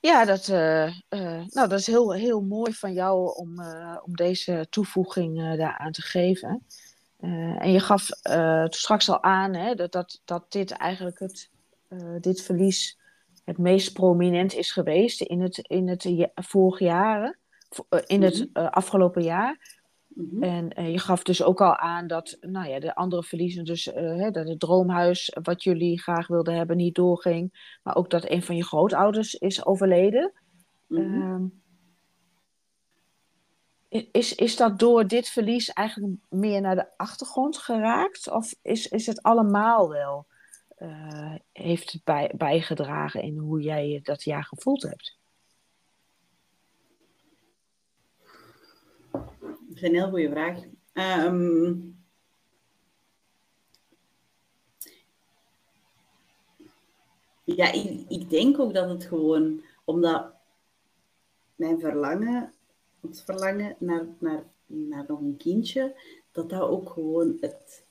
Ja, 0.00 0.24
dat, 0.24 0.48
uh, 0.48 0.86
uh, 0.86 1.46
nou, 1.46 1.68
dat 1.68 1.78
is 1.78 1.86
heel, 1.86 2.14
heel 2.14 2.42
mooi 2.42 2.72
van 2.72 2.92
jou 2.92 3.36
om, 3.36 3.60
om 4.04 4.16
deze 4.16 4.66
toevoeging 4.70 5.36
daaraan 5.36 5.92
te 5.92 6.02
geven. 6.02 6.64
Uh, 7.20 7.62
en 7.62 7.72
je 7.72 7.80
gaf 7.80 8.08
uh, 8.30 8.64
straks 8.68 9.08
al 9.08 9.22
aan 9.22 9.54
hè, 9.54 9.74
dat, 9.74 9.92
dat, 9.92 10.20
dat 10.24 10.52
dit 10.52 10.70
eigenlijk 10.70 11.18
het, 11.18 11.50
uh, 11.88 12.16
dit 12.20 12.42
verlies 12.42 12.98
het 13.44 13.58
meest 13.58 13.92
prominent 13.92 14.54
is 14.54 14.72
geweest 14.72 15.20
in 15.20 15.40
het, 15.40 15.58
in 15.58 15.88
het 15.88 16.30
vorige 16.34 16.84
jaren, 16.84 17.38
in 18.06 18.22
het 18.22 18.48
mhm. 18.52 18.66
afgelopen 18.66 19.22
jaar. 19.22 19.78
Mm-hmm. 20.08 20.70
En 20.70 20.90
je 20.90 20.98
gaf 20.98 21.22
dus 21.22 21.42
ook 21.42 21.60
al 21.60 21.76
aan 21.76 22.06
dat 22.06 22.36
nou 22.40 22.68
ja, 22.68 22.80
de 22.80 22.94
andere 22.94 23.22
verliezen, 23.22 23.64
dus 23.64 23.84
hè, 23.84 24.30
dat 24.30 24.48
het 24.48 24.60
droomhuis 24.60 25.36
wat 25.42 25.62
jullie 25.62 26.00
graag 26.00 26.26
wilden 26.26 26.54
hebben 26.54 26.76
niet 26.76 26.94
doorging, 26.94 27.76
maar 27.82 27.96
ook 27.96 28.10
dat 28.10 28.30
een 28.30 28.42
van 28.42 28.56
je 28.56 28.64
grootouders 28.64 29.34
is 29.34 29.66
overleden. 29.66 30.32
Mm-hmm. 30.86 31.59
Is, 34.12 34.34
is 34.34 34.56
dat 34.56 34.78
door 34.78 35.06
dit 35.06 35.28
verlies 35.28 35.72
eigenlijk 35.72 36.16
meer 36.28 36.60
naar 36.60 36.74
de 36.74 36.96
achtergrond 36.96 37.58
geraakt? 37.58 38.30
Of 38.30 38.54
is, 38.62 38.88
is 38.88 39.06
het 39.06 39.22
allemaal 39.22 39.88
wel, 39.88 40.26
uh, 40.78 41.34
heeft 41.52 42.00
bij, 42.04 42.32
bijgedragen 42.36 43.22
in 43.22 43.38
hoe 43.38 43.60
jij 43.60 43.88
je 43.88 44.00
dat 44.00 44.22
jaar 44.22 44.44
gevoeld 44.44 44.82
hebt? 44.82 45.18
is 49.82 49.88
een 49.88 49.94
heel 49.94 50.08
goede 50.08 50.30
vraag. 50.30 50.58
Ehm, 50.92 51.74
ja, 57.44 57.72
ik, 57.72 58.04
ik 58.08 58.30
denk 58.30 58.58
ook 58.58 58.74
dat 58.74 58.88
het 58.88 59.04
gewoon, 59.04 59.64
omdat 59.84 60.34
mijn 61.54 61.80
verlangen, 61.80 62.54
het 63.00 63.22
verlangen 63.24 63.76
naar, 63.78 64.06
naar, 64.18 64.44
naar 64.66 65.04
nog 65.08 65.20
een 65.20 65.36
kindje, 65.36 65.94
dat 66.32 66.50
dat 66.50 66.62
ook 66.62 66.90
gewoon 66.90 67.36
het 67.40 67.84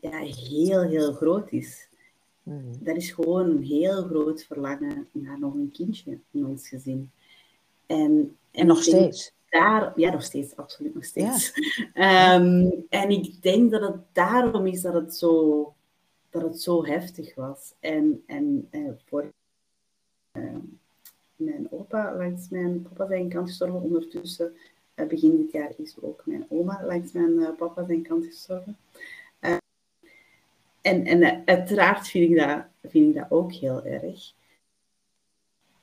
ja, 0.00 0.18
heel, 0.18 0.82
heel 0.82 1.12
groot 1.12 1.50
is. 1.52 1.88
Mm. 2.42 2.62
Dat 2.80 2.96
is 2.96 3.10
gewoon 3.10 3.50
een 3.50 3.62
heel 3.62 4.02
groot 4.02 4.44
verlangen 4.44 5.08
naar 5.12 5.38
nog 5.38 5.54
een 5.54 5.70
kindje 5.72 6.18
in 6.30 6.46
ons 6.46 6.68
gezin. 6.68 7.10
En, 7.86 8.36
en, 8.50 8.66
nog 8.66 8.82
steeds. 8.82 9.32
Daar, 9.48 9.92
ja, 9.96 10.12
nog 10.12 10.22
steeds, 10.22 10.56
absoluut 10.56 10.94
nog 10.94 11.04
steeds. 11.04 11.52
Ehm, 11.94 12.70
en 12.88 13.10
ik 13.10 13.42
denk 13.42 13.70
dat 13.70 13.80
het 13.80 14.00
daarom 14.12 14.66
is 14.66 14.80
dat 14.80 14.94
het 14.94 15.14
zo, 15.16 15.74
dat 16.30 16.42
het 16.42 16.62
zo 16.62 16.84
heftig 16.84 17.34
was. 17.34 17.72
En, 17.80 18.22
en 18.26 18.68
uh, 18.70 18.90
voor 19.04 19.22
uh, 19.22 19.28
mijn 21.44 21.66
opa 21.70 22.16
langs 22.16 22.48
mijn 22.48 22.82
papa 22.82 23.06
zijn 23.06 23.28
kant 23.28 23.48
gestorven. 23.48 23.80
Ondertussen, 23.80 24.56
uh, 24.96 25.06
begin 25.06 25.36
dit 25.36 25.52
jaar, 25.52 25.72
is 25.76 25.96
ook 26.00 26.22
mijn 26.24 26.46
oma 26.48 26.84
langs 26.84 27.12
mijn 27.12 27.56
papa 27.56 27.84
zijn 27.84 28.02
kant 28.02 28.24
gestorven. 28.24 28.76
en, 30.80 31.04
en 31.04 31.42
uiteraard 31.44 32.08
vind 32.08 32.30
ik, 32.30 32.36
dat, 32.36 32.64
vind 32.82 33.08
ik 33.08 33.14
dat 33.14 33.30
ook 33.30 33.52
heel 33.52 33.84
erg. 33.84 34.32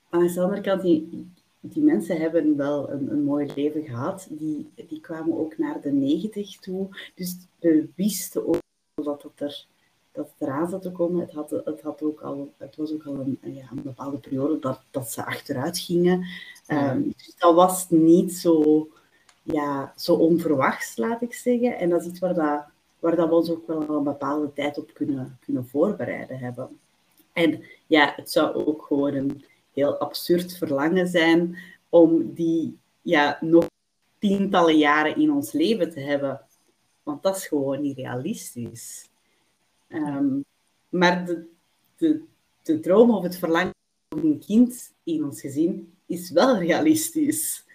Aan 0.09 0.27
de 0.27 0.41
andere 0.41 0.61
kant, 0.61 0.81
die, 0.81 1.27
die 1.59 1.83
mensen 1.83 2.17
hebben 2.17 2.57
wel 2.57 2.89
een, 2.89 3.11
een 3.11 3.23
mooi 3.23 3.51
leven 3.55 3.83
gehad. 3.83 4.27
Die, 4.29 4.71
die 4.87 5.01
kwamen 5.01 5.37
ook 5.37 5.57
naar 5.57 5.81
de 5.81 5.91
negentig 5.91 6.59
toe. 6.59 6.87
Dus 7.15 7.37
we 7.59 7.89
wisten 7.95 8.47
ook 8.47 8.59
dat 8.95 9.23
het, 9.23 9.41
er, 9.41 9.65
dat 10.11 10.31
het 10.37 10.47
eraan 10.47 10.69
zat 10.69 10.81
te 10.81 10.91
komen. 10.91 11.21
Het, 11.21 11.31
had, 11.31 11.49
het, 11.49 11.81
had 11.81 12.01
ook 12.01 12.21
al, 12.21 12.53
het 12.57 12.75
was 12.75 12.93
ook 12.93 13.05
al 13.05 13.13
een, 13.13 13.39
ja, 13.41 13.69
een 13.71 13.83
bepaalde 13.83 14.17
periode 14.17 14.59
dat, 14.59 14.81
dat 14.91 15.11
ze 15.11 15.25
achteruit 15.25 15.79
gingen. 15.79 16.25
Um, 16.67 17.13
dus 17.17 17.35
dat 17.37 17.55
was 17.55 17.89
niet 17.89 18.33
zo, 18.33 18.87
ja, 19.41 19.93
zo 19.95 20.13
onverwachts, 20.13 20.97
laat 20.97 21.21
ik 21.21 21.33
zeggen. 21.33 21.77
En 21.77 21.89
dat 21.89 22.01
is 22.01 22.07
iets 22.07 22.19
waar, 22.19 22.33
dat, 22.33 22.63
waar 22.99 23.15
dat 23.15 23.29
we 23.29 23.35
ons 23.35 23.49
ook 23.49 23.67
wel 23.67 23.89
een 23.89 24.03
bepaalde 24.03 24.53
tijd 24.53 24.77
op 24.77 24.93
kunnen, 24.93 25.37
kunnen 25.39 25.67
voorbereiden 25.67 26.39
hebben. 26.39 26.79
En 27.33 27.63
ja, 27.87 28.13
het 28.15 28.31
zou 28.31 28.65
ook 28.65 28.85
gewoon 28.85 29.13
een 29.13 29.45
heel 29.73 29.97
absurd 29.97 30.57
verlangen 30.57 31.07
zijn 31.07 31.57
om 31.89 32.33
die 32.33 32.77
ja, 33.01 33.37
nog 33.41 33.67
tientallen 34.17 34.77
jaren 34.77 35.15
in 35.15 35.31
ons 35.31 35.51
leven 35.51 35.89
te 35.91 35.99
hebben. 35.99 36.41
Want 37.03 37.23
dat 37.23 37.35
is 37.35 37.47
gewoon 37.47 37.81
niet 37.81 37.97
realistisch. 37.97 39.09
Ehm, 39.89 40.39
maar 40.89 41.25
de, 41.25 41.47
de, 41.95 42.23
de 42.61 42.79
droom 42.79 43.11
of 43.11 43.23
het 43.23 43.37
verlangen 43.37 43.73
van 44.09 44.19
een 44.19 44.39
kind 44.39 44.93
in 45.03 45.23
ons 45.23 45.41
gezin 45.41 45.93
is 46.05 46.31
wel 46.31 46.57
realistisch. 46.57 47.65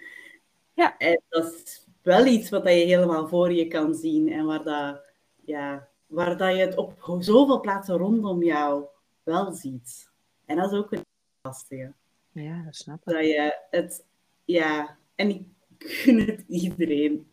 Ja. 0.75 0.99
En 0.99 1.21
dat 1.29 1.45
is 1.45 1.87
wel 2.03 2.27
iets 2.27 2.51
wat 2.51 2.65
je 2.65 2.71
helemaal 2.71 3.29
voor 3.29 3.53
je 3.53 3.69
kan 3.69 3.95
zien 3.95 4.33
en 4.33 4.45
waar, 4.45 4.63
dat, 4.65 5.01
ja, 5.45 5.89
waar 6.07 6.37
dat 6.37 6.57
je 6.57 6.61
het 6.61 6.77
op 6.77 7.19
zoveel 7.21 7.61
plaatsen 7.61 7.97
rondom 7.97 8.43
jou 8.43 8.85
wel 9.23 9.53
ziet. 9.53 10.11
En 10.45 10.57
dat 10.57 10.73
is 10.73 10.79
ook 10.79 10.93
een 10.93 11.05
lastige. 11.43 11.93
Ja, 12.33 12.63
dat 12.65 12.77
snap 12.77 12.99
ik. 12.99 13.15
Dat 13.15 13.25
je 13.25 13.59
het, 13.71 14.05
ja, 14.45 14.97
en 15.15 15.29
ik 15.29 15.47
gun 15.79 16.19
het 16.21 16.45
iedereen. 16.49 17.31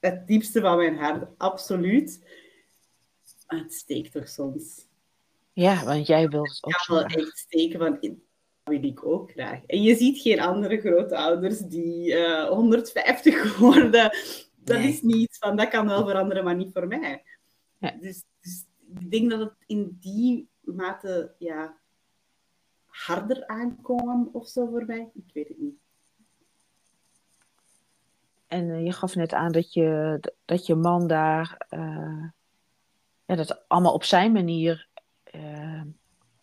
Het 0.00 0.26
diepste 0.26 0.60
van 0.60 0.76
mijn 0.76 0.96
hart, 0.96 1.28
absoluut. 1.36 2.20
Maar 3.52 3.60
het 3.60 3.72
steekt 3.72 4.12
toch 4.12 4.28
soms. 4.28 4.88
Ja, 5.52 5.84
want 5.84 6.06
jij 6.06 6.28
wilt 6.28 6.48
het 6.48 6.64
ook. 6.64 6.84
Kan 6.86 6.96
wel 6.96 7.04
echt 7.04 7.38
steken 7.38 7.78
van, 7.78 7.98
dat 8.00 8.12
wil 8.64 8.84
ik 8.84 9.06
ook 9.06 9.30
graag. 9.30 9.64
En 9.66 9.82
je 9.82 9.94
ziet 9.94 10.18
geen 10.18 10.40
andere 10.40 10.80
grootouders 10.80 11.58
die 11.58 12.06
uh, 12.08 12.40
eh, 12.40 12.48
150 12.48 13.58
worden. 13.58 14.16
Dat 14.56 14.78
is 14.80 15.02
niet 15.02 15.36
van, 15.40 15.56
dat 15.56 15.68
kan 15.68 15.86
wel 15.86 16.06
veranderen, 16.06 16.44
maar 16.44 16.56
niet 16.56 16.72
voor 16.72 16.86
mij. 16.86 17.22
Ja. 17.78 17.90
Dus, 18.00 18.24
dus 18.40 18.64
ik 18.98 19.10
denk 19.10 19.30
dat 19.30 19.40
het 19.40 19.54
in 19.66 19.96
die 20.00 20.48
mate 20.60 21.34
ja, 21.38 21.76
harder 22.86 23.46
aankomen 23.46 24.28
of 24.32 24.48
zo 24.48 24.66
voor 24.66 24.84
mij. 24.86 25.10
Ik 25.14 25.30
weet 25.32 25.48
het 25.48 25.58
niet. 25.58 25.76
En 28.46 28.68
uh, 28.68 28.84
je 28.84 28.92
gaf 28.92 29.14
net 29.14 29.32
aan 29.32 29.52
dat 29.52 29.72
je, 29.72 30.20
dat 30.44 30.66
je 30.66 30.74
man 30.74 31.06
daar 31.06 31.66
uh, 31.70 32.24
ja, 33.36 33.44
dat 33.44 33.64
allemaal 33.68 33.94
op 33.94 34.04
zijn 34.04 34.32
manier 34.32 34.88
uh, 35.34 35.82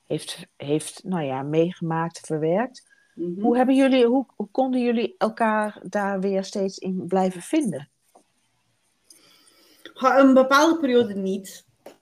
heeft, 0.05 0.47
heeft 0.55 1.03
nou 1.03 1.23
ja, 1.23 1.41
meegemaakt, 1.41 2.19
verwerkt. 2.19 2.93
Mm 3.15 3.33
-hmm. 3.33 3.43
Hoe, 3.43 3.57
hebben 3.57 3.75
jullie, 3.75 4.05
hoe, 4.05 4.25
hoe 4.35 4.47
konden 4.51 4.81
jullie 4.81 5.15
elkaar 5.17 5.81
daar 5.83 6.19
weer 6.19 6.43
steeds 6.43 6.77
in 6.77 7.07
blijven 7.07 7.41
vinden? 7.41 7.89
Een 9.93 10.33
bepaalde 10.33 10.79
periode 10.79 11.15
niet. 11.15 11.65
Een 11.83 11.93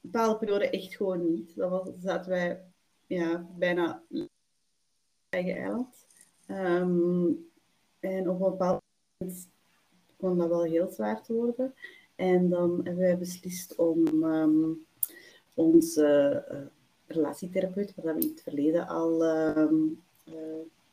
bepaalde 0.00 0.38
periode 0.38 0.70
echt 0.70 0.96
gewoon 0.96 1.30
niet. 1.30 1.56
Dat 1.56 1.70
was, 1.70 1.88
zaten 1.98 2.30
wij 2.30 2.62
ja, 3.06 3.46
bijna 3.56 4.02
eigen 5.28 5.56
eiland. 5.56 6.06
Um, 6.48 7.50
en 8.00 8.28
op 8.28 8.40
een 8.40 8.50
bepaald 8.50 8.82
moment 9.18 9.48
kon 10.16 10.38
dat 10.38 10.48
wel 10.48 10.62
heel 10.62 10.88
zwaar 10.88 11.22
te 11.22 11.32
worden. 11.32 11.74
En 12.16 12.48
dan 12.48 12.80
hebben 12.84 13.02
wij 13.02 13.18
beslist 13.18 13.76
om 13.76 14.24
um, 14.24 14.86
onze 15.54 16.44
uh, 16.52 16.58
relatietherapeut, 17.06 17.92
waar 17.96 18.14
we 18.14 18.20
in 18.20 18.28
het 18.28 18.42
verleden 18.42 18.86
al 18.86 19.24
um, 19.56 20.02
uh, 20.28 20.34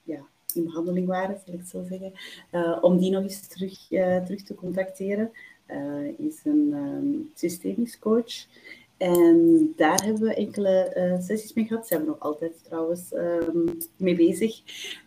ja, 0.03 0.25
in 0.53 0.63
behandeling 0.63 1.07
waren, 1.07 1.39
zal 1.45 1.53
ik 1.53 1.59
het 1.59 1.69
zo 1.69 1.83
zeggen, 1.83 2.13
uh, 2.51 2.77
om 2.81 2.97
die 2.97 3.11
nog 3.11 3.23
eens 3.23 3.47
terug, 3.47 3.87
terug 4.25 4.43
te 4.43 4.55
contacteren. 4.55 5.31
is 6.17 6.41
een 6.43 7.31
systemisch 7.35 7.99
coach. 7.99 8.47
En 8.97 9.73
daar 9.75 10.03
hebben 10.03 10.21
we 10.21 10.33
enkele 10.33 11.17
sessies 11.21 11.53
mee 11.53 11.65
gehad. 11.65 11.87
Zijn 11.87 12.01
we 12.01 12.07
nog 12.07 12.19
altijd 12.19 12.63
trouwens 12.63 13.13
um, 13.13 13.77
mee 13.97 14.15
bezig. 14.15 14.61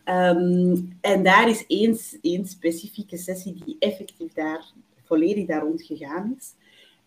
Um, 0.05 0.97
en 1.01 1.23
daar 1.23 1.49
is 1.49 1.65
één, 1.67 1.97
één 2.21 2.45
specifieke 2.45 3.17
sessie 3.17 3.63
die 3.65 3.75
effectief 3.79 4.33
daar 4.33 4.73
volledig 5.05 5.47
daar 5.47 5.61
rond 5.61 5.83
gegaan 5.83 6.35
is. 6.37 6.53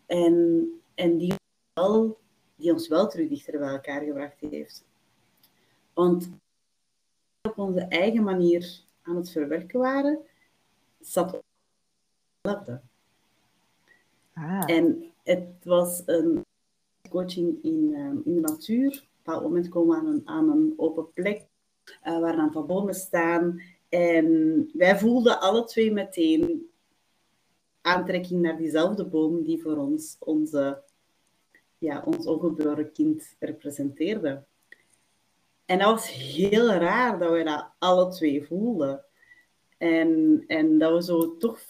En, 0.07 0.67
en 0.95 1.17
die, 1.17 1.35
wel, 1.73 2.19
die 2.57 2.73
ons 2.73 2.89
wel 2.89 3.09
terug 3.09 3.29
dichter 3.29 3.59
bij 3.59 3.69
elkaar 3.69 4.03
gebracht 4.03 4.41
heeft. 4.41 4.85
Want 5.93 6.31
op 7.43 7.59
onze 7.59 7.81
eigen 7.81 8.23
manier 8.23 8.81
aan 9.03 9.17
het 9.17 9.31
verwerken 9.31 9.81
waren, 9.81 10.19
zat 11.01 11.43
hetzelfde. 12.41 12.81
Ah. 14.33 14.63
En 14.67 15.13
het 15.23 15.65
was 15.65 16.03
een 16.07 16.45
coaching 17.11 17.59
in, 17.63 17.95
ehm, 17.95 18.17
in 18.25 18.35
de 18.35 18.41
natuur. 18.41 18.89
Op 18.89 18.95
een 18.95 19.09
bepaald 19.17 19.43
moment 19.43 19.69
komen 19.69 19.89
we 19.89 20.07
aan 20.07 20.15
een, 20.15 20.23
aan 20.25 20.51
een 20.51 20.75
open 20.77 21.13
plek 21.13 21.47
uh, 22.05 22.21
waar 22.21 22.37
dan 22.37 22.53
van 22.53 22.67
bomen 22.67 22.95
staan. 22.95 23.63
En 23.89 24.71
wij 24.73 24.99
voelden 24.99 25.41
alle 25.41 25.65
twee 25.65 25.93
meteen 25.93 26.71
aantrekking 27.95 28.41
naar 28.41 28.57
diezelfde 28.57 29.05
boom 29.05 29.43
die 29.43 29.63
voor 29.63 29.77
ons 29.77 30.17
onze, 30.19 30.83
ja, 31.79 32.03
ons 32.05 32.27
ongeboren 32.27 32.93
kind 32.93 33.37
representeerde. 33.39 34.45
En 35.65 35.79
dat 35.79 35.91
was 35.91 36.11
heel 36.11 36.69
raar 36.73 37.19
dat 37.19 37.33
we 37.33 37.43
dat 37.43 37.71
alle 37.79 38.09
twee 38.09 38.45
voelden. 38.45 39.05
En, 39.79 40.45
en 40.47 40.79
dat 40.79 40.93
we 40.93 41.03
zo 41.03 41.37
toch 41.37 41.61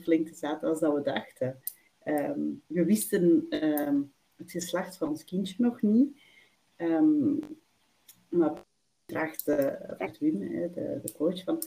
flink 0.00 0.28
zaten 0.32 0.68
als 0.68 0.80
dat 0.80 0.94
we 0.94 1.02
dachten. 1.02 1.60
Um, 2.04 2.62
we 2.66 2.84
wisten 2.84 3.46
um, 3.64 4.12
het 4.36 4.50
geslacht 4.50 4.96
van 4.96 5.08
ons 5.08 5.24
kindje 5.24 5.54
nog 5.58 5.82
niet. 5.82 6.20
Um, 6.76 7.38
maar 8.28 8.64
vraagt 9.06 9.48
uh, 9.48 10.10
Wim, 10.18 10.38
de, 10.38 11.00
de 11.02 11.12
coach, 11.16 11.44
van, 11.44 11.58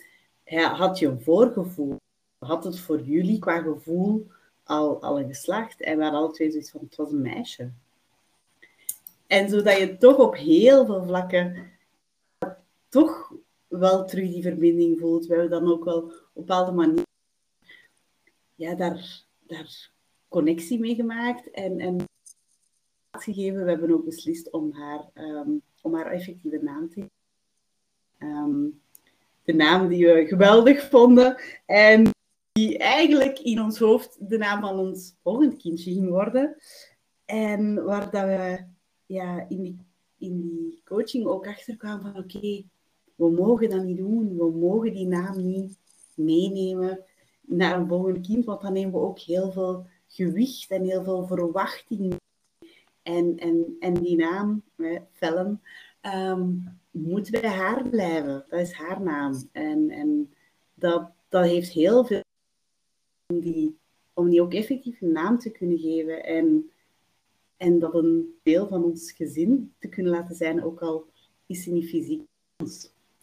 had 0.55 0.99
je 0.99 1.07
een 1.07 1.21
voorgevoel? 1.21 1.96
Had 2.37 2.63
het 2.63 2.79
voor 2.79 3.01
jullie 3.01 3.39
qua 3.39 3.61
gevoel 3.61 4.27
al, 4.63 5.01
al 5.01 5.19
een 5.19 5.27
geslacht? 5.27 5.81
En 5.81 5.97
we 5.97 6.03
hadden 6.03 6.21
alle 6.21 6.31
twee 6.31 6.51
zoiets 6.51 6.71
van, 6.71 6.81
het 6.81 6.95
was 6.95 7.11
een 7.11 7.21
meisje. 7.21 7.71
En 9.27 9.49
zodat 9.49 9.77
je 9.77 9.97
toch 9.97 10.17
op 10.17 10.35
heel 10.35 10.85
veel 10.85 11.03
vlakken 11.03 11.71
toch 12.89 13.33
wel 13.67 14.05
terug 14.05 14.29
die 14.29 14.41
verbinding 14.41 14.99
voelt. 14.99 15.25
We 15.25 15.33
hebben 15.33 15.59
dan 15.59 15.71
ook 15.71 15.83
wel 15.83 16.01
op 16.01 16.13
bepaalde 16.33 16.71
manier 16.71 17.05
ja, 18.55 18.75
daar, 18.75 19.23
daar 19.47 19.91
connectie 20.27 20.79
mee 20.79 20.95
gemaakt 20.95 21.51
en, 21.51 21.79
en 21.79 22.05
gegeven. 23.11 23.63
We 23.63 23.69
hebben 23.69 23.91
ook 23.91 24.05
beslist 24.05 24.51
om 24.51 24.73
haar, 24.73 25.09
um, 25.13 25.61
om 25.81 25.95
haar 25.95 26.11
effectieve 26.11 26.59
naam 26.61 26.89
te 26.89 26.93
geven. 26.93 27.11
Um, 28.19 28.81
de 29.43 29.53
naam 29.53 29.87
die 29.87 30.07
we 30.07 30.25
geweldig 30.27 30.89
vonden. 30.89 31.37
En 31.65 32.06
eigenlijk 32.87 33.39
in 33.39 33.61
ons 33.61 33.79
hoofd 33.79 34.29
de 34.29 34.37
naam 34.37 34.61
van 34.61 34.79
ons 34.79 35.15
volgende 35.23 35.55
kindje 35.55 35.93
ging 35.93 36.09
worden. 36.09 36.55
En 37.25 37.83
waar 37.83 38.11
dat 38.11 38.23
we 38.23 38.65
ja, 39.05 39.45
in, 39.49 39.61
die, 39.61 39.77
in 40.17 40.41
die 40.41 40.81
coaching 40.85 41.25
ook 41.25 41.47
achterkwamen 41.47 42.01
van 42.01 42.23
oké, 42.23 42.63
we 43.15 43.31
mogen 43.31 43.69
dat 43.69 43.83
niet 43.83 43.97
doen. 43.97 44.37
We 44.37 44.51
mogen 44.51 44.93
die 44.93 45.07
naam 45.07 45.45
niet 45.45 45.77
meenemen 46.15 47.03
naar 47.41 47.79
een 47.79 47.87
volgende 47.87 48.21
kind, 48.21 48.45
want 48.45 48.61
dan 48.61 48.73
nemen 48.73 48.91
we 48.91 48.99
ook 48.99 49.19
heel 49.19 49.51
veel 49.51 49.85
gewicht 50.07 50.71
en 50.71 50.83
heel 50.83 51.03
veel 51.03 51.27
verwachting. 51.27 52.15
En, 53.01 53.37
en, 53.37 53.75
en 53.79 53.93
die 53.93 54.15
naam, 54.15 54.63
Fellen, 55.11 55.61
um, 56.01 56.79
moet 56.91 57.31
bij 57.31 57.49
haar 57.49 57.89
blijven. 57.89 58.45
Dat 58.49 58.59
is 58.59 58.71
haar 58.71 59.01
naam. 59.01 59.49
En, 59.51 59.89
en 59.89 60.33
dat, 60.73 61.11
dat 61.29 61.45
heeft 61.45 61.71
heel 61.71 62.05
veel 62.05 62.25
om 63.27 63.39
die, 63.39 63.77
om 64.13 64.29
die 64.29 64.41
ook 64.41 64.53
effectief 64.53 65.01
een 65.01 65.11
naam 65.11 65.39
te 65.39 65.51
kunnen 65.51 65.79
geven. 65.79 66.23
En, 66.23 66.71
en 67.57 67.79
dat 67.79 67.93
een 67.93 68.39
deel 68.43 68.67
van 68.67 68.83
ons 68.83 69.11
gezin 69.11 69.73
te 69.79 69.87
kunnen 69.87 70.11
laten 70.11 70.35
zijn, 70.35 70.63
ook 70.63 70.79
al 70.79 71.05
is 71.45 71.63
ze 71.63 71.71
niet 71.71 71.89
fysiek. 71.89 72.21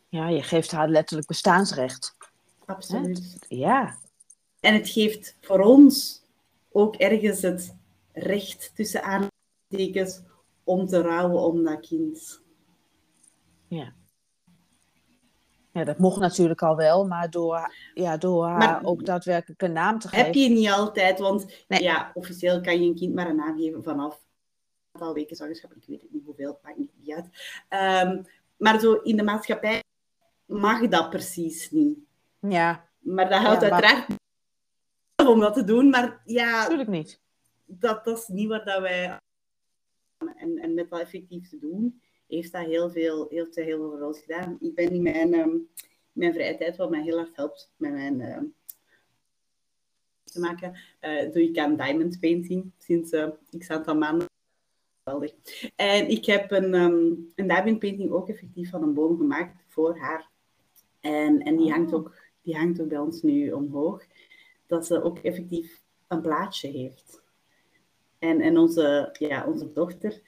Ja, 0.08 0.28
je 0.28 0.42
geeft 0.42 0.70
haar 0.70 0.88
letterlijk 0.88 1.28
bestaansrecht. 1.28 2.16
Absoluut. 2.64 3.36
Ja. 3.48 3.98
En 4.60 4.74
het 4.74 4.88
geeft 4.88 5.36
voor 5.40 5.60
ons 5.60 6.22
ook 6.70 6.96
ergens 6.96 7.42
het 7.42 7.76
recht 8.12 8.72
tussen 8.74 9.02
aantekens 9.02 10.22
om 10.64 10.86
te 10.86 11.00
rouwen 11.00 11.42
om 11.42 11.64
dat 11.64 11.86
kind. 11.86 12.42
Ja. 13.68 13.94
Ja, 15.74 15.84
dat 15.84 15.98
mocht 15.98 16.20
natuurlijk 16.20 16.62
al 16.62 16.76
wel, 16.76 17.06
maar 17.06 17.30
door, 17.30 17.74
ja, 17.94 18.16
door 18.16 18.46
haar 18.46 18.84
ook 18.84 19.04
daadwerkelijk 19.04 19.62
een 19.62 19.72
naam 19.72 19.98
te 19.98 20.08
geven. 20.08 20.24
Heb 20.24 20.34
je 20.34 20.48
niet 20.48 20.70
altijd, 20.70 21.18
want 21.18 21.64
ja, 21.68 22.10
officieel 22.14 22.60
kan 22.60 22.80
je 22.80 22.88
een 22.88 22.94
kind 22.94 23.14
maar 23.14 23.28
een 23.28 23.36
naam 23.36 23.58
geven 23.58 23.82
vanaf 23.82 24.14
een 24.14 25.00
aantal 25.00 25.14
weken 25.14 25.36
zwangerschap. 25.36 25.72
Ik 25.72 25.84
weet 25.86 26.00
het 26.00 26.12
niet 26.12 26.24
hoeveel, 26.24 26.58
maakt 26.62 26.76
niet 26.76 27.14
uit. 27.14 28.06
Um, 28.06 28.26
maar 28.56 28.80
zo 28.80 28.92
in 28.92 29.16
de 29.16 29.22
maatschappij 29.22 29.82
mag 30.46 30.88
dat 30.88 31.10
precies 31.10 31.70
niet. 31.70 31.98
Ja. 32.40 32.88
Maar 32.98 33.28
dat 33.28 33.40
houdt 33.40 33.62
uiteraard 33.62 34.06
om 35.26 35.40
dat 35.40 35.54
te 35.54 35.64
doen, 35.64 35.90
maar 35.90 36.20
ja... 36.24 36.60
Natuurlijk 36.60 36.88
niet. 36.88 37.20
Dat, 37.64 38.04
dat 38.04 38.18
is 38.18 38.28
niet 38.28 38.48
wat 38.48 38.64
dat 38.64 38.80
wij... 38.80 39.18
En, 40.36 40.58
en 40.58 40.74
met 40.74 40.90
dat 40.90 41.00
effectief 41.00 41.48
te 41.48 41.58
doen, 41.58 42.00
heeft 42.34 42.52
dat 42.52 42.66
heel 42.66 42.90
veel, 42.90 43.26
heel, 43.28 43.46
heel 43.52 43.64
veel 43.78 43.90
voor 43.90 44.06
ons 44.06 44.20
gedaan. 44.20 44.56
Ik 44.60 44.74
ben 44.74 44.90
in 44.90 45.02
mijn, 45.02 45.34
um, 45.34 45.68
mijn 46.12 46.32
vrije 46.32 46.56
tijd, 46.56 46.76
wat 46.76 46.90
mij 46.90 47.02
heel 47.02 47.16
hard 47.16 47.36
helpt 47.36 47.72
met 47.76 47.92
mijn... 47.92 48.20
Uh, 48.20 48.38
te 50.24 50.40
maken, 50.40 50.78
uh, 51.00 51.32
doe 51.32 51.42
ik 51.42 51.58
aan 51.58 51.76
diamond 51.76 52.20
painting 52.20 52.72
sinds 52.78 53.12
uh, 53.12 53.28
x 53.58 53.70
aantal 53.70 53.96
maanden. 53.96 54.28
Geweldig. 55.04 55.34
En 55.76 56.08
ik 56.08 56.24
heb 56.24 56.50
een, 56.50 56.74
um, 56.74 57.32
een 57.34 57.48
diamond 57.48 57.78
painting 57.78 58.10
ook 58.10 58.28
effectief 58.28 58.70
van 58.70 58.82
een 58.82 58.94
boom 58.94 59.16
gemaakt 59.16 59.64
voor 59.68 59.98
haar. 59.98 60.30
En, 61.00 61.40
en 61.40 61.56
die, 61.56 61.70
hangt 61.70 61.92
oh. 61.92 61.98
ook, 61.98 62.16
die 62.42 62.56
hangt 62.56 62.80
ook 62.80 62.88
bij 62.88 62.98
ons 62.98 63.22
nu 63.22 63.52
omhoog. 63.52 64.04
Dat 64.66 64.86
ze 64.86 65.02
ook 65.02 65.18
effectief 65.18 65.82
een 66.08 66.20
plaatje 66.20 66.68
heeft. 66.68 67.22
En, 68.18 68.40
en 68.40 68.58
onze, 68.58 69.16
ja, 69.18 69.46
onze 69.46 69.72
dochter, 69.72 70.22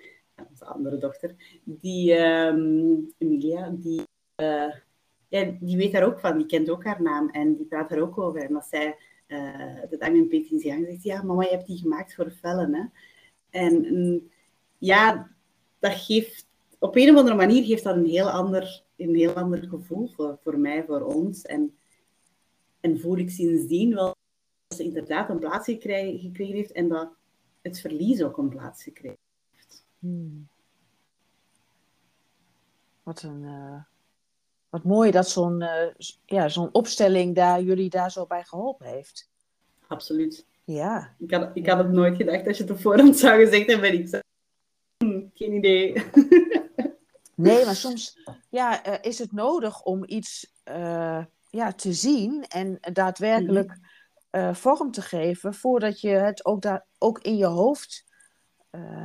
onze 0.51 0.65
andere 0.65 0.99
dochter, 0.99 1.35
die, 1.65 2.19
um, 2.19 3.13
Emilia, 3.19 3.71
die, 3.71 4.03
uh, 4.37 4.75
ja, 5.29 5.57
die 5.61 5.77
weet 5.77 5.93
daar 5.93 6.07
ook 6.07 6.21
van. 6.21 6.37
Die 6.37 6.47
kent 6.47 6.71
ook 6.71 6.85
haar 6.85 7.03
naam 7.03 7.31
en 7.31 7.57
die 7.57 7.67
praat 7.67 7.93
er 7.93 8.03
ook 8.03 8.19
over. 8.19 8.43
En 8.43 8.57
als 8.57 8.69
zij 8.69 8.97
uh, 9.27 9.81
de 9.91 9.97
Diamond 9.99 10.29
Painting 10.29 10.61
zegt, 10.61 11.03
ja, 11.03 11.23
mama, 11.23 11.43
je 11.43 11.49
hebt 11.49 11.67
die 11.67 11.79
gemaakt 11.79 12.15
voor 12.15 12.33
vellen. 12.33 12.75
Hè? 12.75 12.85
En 13.51 13.95
um, 13.95 14.31
ja, 14.79 15.31
dat 15.79 15.93
geeft, 15.93 16.47
op 16.79 16.97
een 16.97 17.11
of 17.11 17.17
andere 17.17 17.37
manier 17.37 17.65
geeft 17.65 17.85
dat 17.85 17.97
een 17.97 18.07
heel 18.07 18.31
ander, 18.31 18.83
een 18.97 19.15
heel 19.15 19.33
ander 19.33 19.69
gevoel 19.69 20.09
voor, 20.43 20.59
mij, 20.59 20.85
voor 20.85 21.01
ons. 21.01 21.43
En, 21.43 21.77
en 22.81 23.01
voel 23.01 23.17
ik 23.17 23.31
sindsdien 23.31 23.95
wel 23.95 24.17
dat 24.67 24.79
ze 24.79 24.85
inderdaad 24.85 25.31
een 25.31 25.39
plaats 25.39 25.67
gekregen, 25.67 26.19
gekregen 26.19 26.55
heeft 26.55 26.73
en 26.73 26.89
dat 26.89 27.09
het 27.63 27.81
verlies 27.81 28.23
ook 28.23 28.39
een 28.39 28.49
plaats 28.49 28.83
gekregen. 28.83 29.26
Hmm. 29.99 30.49
Wat 33.03 33.23
een... 33.23 33.43
Uh... 33.43 33.81
Wat 34.77 34.85
mooi 34.85 35.11
dat 35.11 35.29
zo'n 35.29 35.61
uh, 35.61 36.07
ja, 36.25 36.49
zo'n 36.49 36.73
opstelling 36.73 37.35
daar, 37.35 37.63
jullie 37.63 37.91
daar 37.91 38.11
zo 38.11 38.27
bij 38.27 38.45
geholpen 38.45 38.87
heeft. 38.87 39.31
Absoluut. 39.87 40.47
Ja. 40.65 41.15
Ik 41.19 41.31
had, 41.31 41.51
ik 41.55 41.67
had 41.67 41.79
het 41.79 41.91
nooit 41.91 42.17
gedacht 42.17 42.47
als 42.47 42.57
je 42.57 42.63
het 42.63 42.73
op 42.73 42.81
voorhand 42.81 43.17
zou 43.17 43.45
gezegd 43.45 43.67
hebben. 43.67 43.93
Ik 43.93 44.09
zei, 44.09 44.23
hm, 44.97 45.23
geen 45.35 45.53
idee. 45.53 45.93
nee, 47.35 47.65
maar 47.65 47.75
soms 47.75 48.19
ja, 48.51 48.87
uh, 48.87 48.95
is 49.01 49.19
het 49.19 49.33
nodig 49.33 49.83
om 49.83 50.05
iets 50.07 50.53
ja, 51.51 51.73
te 51.77 51.93
zien 51.93 52.45
en 52.45 52.79
daadwerkelijk 52.93 53.69
mm 53.69 53.83
-hmm. 54.31 54.55
vorm 54.55 54.91
te 54.91 55.03
geven 55.03 55.55
voordat 55.55 56.01
je 56.01 56.09
het 56.09 56.45
ook, 56.45 56.63
daar, 56.63 56.87
ook 56.99 57.19
in 57.19 57.37
je 57.37 57.47
hoofd 57.47 58.05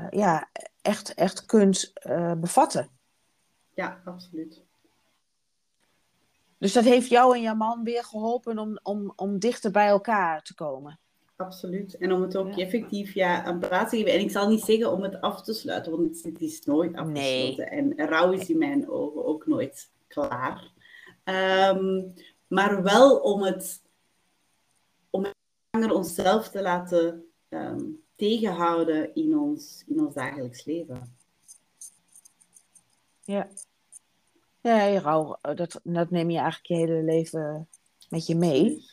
ja, 0.09 0.49
echt, 0.81 1.13
echt 1.13 1.45
kunt 1.45 1.93
bevatten. 2.37 2.89
Ja, 3.73 4.01
absoluut. 4.05 4.61
Dus 6.57 6.73
dat 6.73 6.83
heeft 6.83 7.09
jou 7.09 7.35
en 7.35 7.41
jouw 7.41 7.55
man 7.55 7.83
weer 7.83 8.03
geholpen 8.03 8.57
om, 8.57 8.79
om, 8.83 9.13
om 9.15 9.39
dichter 9.39 9.71
bij 9.71 9.87
elkaar 9.87 10.41
te 10.41 10.55
komen. 10.55 10.99
Absoluut. 11.35 11.97
En 11.97 12.11
om 12.11 12.21
het 12.21 12.37
ook 12.37 12.53
ja. 12.53 12.65
effectief 12.65 13.13
ja, 13.13 13.47
een 13.47 13.59
plaats 13.59 13.89
te 13.89 13.97
geven. 13.97 14.13
En 14.13 14.19
ik 14.19 14.31
zal 14.31 14.49
niet 14.49 14.63
zeggen 14.63 14.91
om 14.91 15.03
het 15.03 15.21
af 15.21 15.41
te 15.41 15.53
sluiten, 15.53 15.91
want 15.91 16.23
het 16.23 16.41
is 16.41 16.65
nooit 16.65 16.95
afgesloten. 16.95 17.69
Nee. 17.69 17.95
En 17.95 18.07
rouw 18.07 18.31
is 18.31 18.49
in 18.49 18.57
mijn 18.57 18.89
ogen 18.89 19.25
ook 19.25 19.47
nooit 19.47 19.91
klaar. 20.07 20.71
Um, 21.23 22.13
maar 22.47 22.83
wel 22.83 23.17
om 23.17 23.43
het 23.43 23.81
om 25.09 25.25
langer 25.71 25.93
onszelf 25.93 26.49
te 26.49 26.61
laten 26.61 27.25
um, 27.49 28.00
tegenhouden 28.21 29.15
in 29.15 29.37
ons, 29.37 29.83
in 29.87 29.99
ons 29.99 30.13
dagelijks 30.13 30.65
leven. 30.65 31.15
Ja. 33.21 33.47
Ja, 34.61 34.99
rouw, 34.99 35.37
dat, 35.41 35.79
dat 35.83 36.09
neem 36.09 36.29
je 36.29 36.37
eigenlijk 36.37 36.65
je 36.65 36.75
hele 36.75 37.03
leven 37.03 37.67
met 38.09 38.27
je 38.27 38.35
mee. 38.35 38.83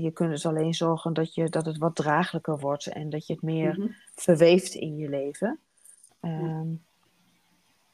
Je 0.00 0.10
kunt 0.12 0.30
dus 0.30 0.46
alleen 0.46 0.74
zorgen 0.74 1.12
dat, 1.12 1.34
je, 1.34 1.48
dat 1.48 1.66
het 1.66 1.78
wat 1.78 1.96
draaglijker 1.96 2.58
wordt 2.58 2.86
en 2.86 3.10
dat 3.10 3.26
je 3.26 3.32
het 3.32 3.42
meer 3.42 3.74
mm 3.74 3.80
-hmm. 3.80 3.94
verweeft 4.14 4.74
in 4.74 4.96
je 4.96 5.08
leven. 5.08 5.58
Um, 6.20 6.84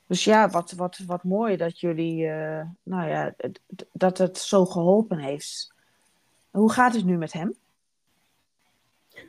dus 0.06 0.24
ja, 0.24 0.48
wat, 0.48 0.72
wat, 0.72 0.98
wat 1.06 1.24
mooi 1.24 1.56
dat 1.56 1.80
jullie, 1.80 2.22
uh, 2.22 2.62
nou 2.82 3.08
ja, 3.08 3.34
dat 3.92 4.18
het 4.18 4.38
zo 4.38 4.66
geholpen 4.66 5.18
heeft. 5.18 5.74
Hoe 6.50 6.72
gaat 6.72 6.94
het 6.94 7.04
nu 7.04 7.16
met 7.16 7.32
hem? 7.32 7.56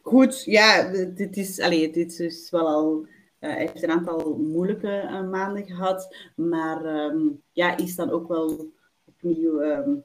Goed, 0.02 0.44
ja, 0.44 0.92
dit 1.16 1.38
is, 1.38 1.60
allez, 1.60 1.94
dit 1.94 2.20
is 2.20 2.50
wel 2.50 2.68
al. 2.68 3.06
Uh, 3.40 3.56
heeft 3.56 3.84
een 3.84 3.90
aantal 3.90 4.38
moeilijke 4.38 5.02
uh, 5.04 5.30
maanden 5.30 5.66
gehad, 5.66 6.16
maar 6.36 6.86
um, 6.86 7.42
ja, 7.52 7.78
is 7.78 7.96
dan 7.96 8.10
ook 8.10 8.28
wel 8.28 8.72
opnieuw 9.06 9.62
um, 9.62 10.04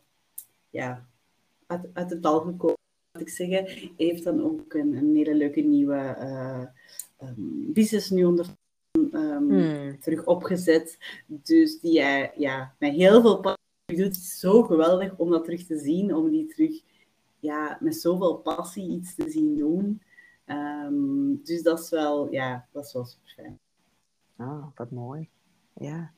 ja, 0.70 1.06
uit, 1.66 1.86
uit 1.92 2.10
het 2.10 2.22
dal 2.22 2.40
gekomen, 2.40 2.78
laat 3.12 3.22
ik 3.22 3.28
zeggen. 3.28 3.64
Hij 3.64 3.92
heeft 3.96 4.24
dan 4.24 4.42
ook 4.42 4.74
een, 4.74 4.96
een 4.96 5.16
hele 5.16 5.34
leuke 5.34 5.60
nieuwe 5.60 6.16
uh, 6.18 6.64
um, 7.28 7.72
business 7.72 8.10
nu 8.10 8.24
onder 8.24 8.46
hmm. 9.10 10.00
terug 10.00 10.24
opgezet. 10.24 10.98
Dus 11.26 11.80
die 11.80 12.00
hij 12.00 12.32
ja, 12.36 12.74
met 12.78 12.92
heel 12.92 13.20
veel 13.20 13.40
passie 13.40 13.60
doet. 13.86 13.98
Het 13.98 14.16
is 14.16 14.38
zo 14.38 14.62
geweldig 14.62 15.16
om 15.16 15.30
dat 15.30 15.44
terug 15.44 15.66
te 15.66 15.78
zien, 15.78 16.14
om 16.14 16.30
die 16.30 16.46
terug 16.46 16.82
ja, 17.42 17.76
met 17.80 17.96
zoveel 17.96 18.36
passie 18.36 18.90
iets 18.90 19.14
te 19.14 19.30
zien 19.30 19.56
doen. 19.56 20.02
Um, 20.46 21.40
dus 21.44 21.62
dat 21.62 21.80
is 21.80 21.90
wel, 21.90 22.32
ja, 22.32 22.66
dat 22.72 22.84
is 22.84 22.92
wel 22.92 23.04
super 23.04 23.32
fijn. 23.36 23.58
Oh, 24.36 24.66
wat 24.74 24.90
mooi. 24.90 25.28
Ja. 25.74 26.12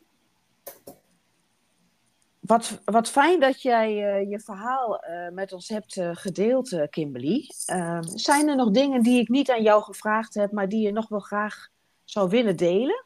Wat, 2.40 2.80
wat 2.84 3.08
fijn 3.08 3.40
dat 3.40 3.62
jij 3.62 4.20
uh, 4.22 4.30
je 4.30 4.40
verhaal 4.40 5.04
uh, 5.04 5.28
met 5.30 5.52
ons 5.52 5.68
hebt 5.68 5.96
uh, 5.96 6.10
gedeeld, 6.12 6.87
Kimberly. 6.90 7.50
Ehm, 7.66 8.02
zijn 8.02 8.48
er 8.48 8.56
nog 8.56 8.70
dingen 8.70 9.02
die 9.02 9.20
ik 9.20 9.28
niet 9.28 9.50
aan 9.50 9.62
jou 9.62 9.82
gevraagd 9.82 10.34
heb, 10.34 10.52
maar 10.52 10.68
die 10.68 10.82
je 10.82 10.92
nog 10.92 11.08
wel 11.08 11.20
graag 11.20 11.68
zou 12.04 12.28
willen 12.28 12.56
delen? 12.56 13.04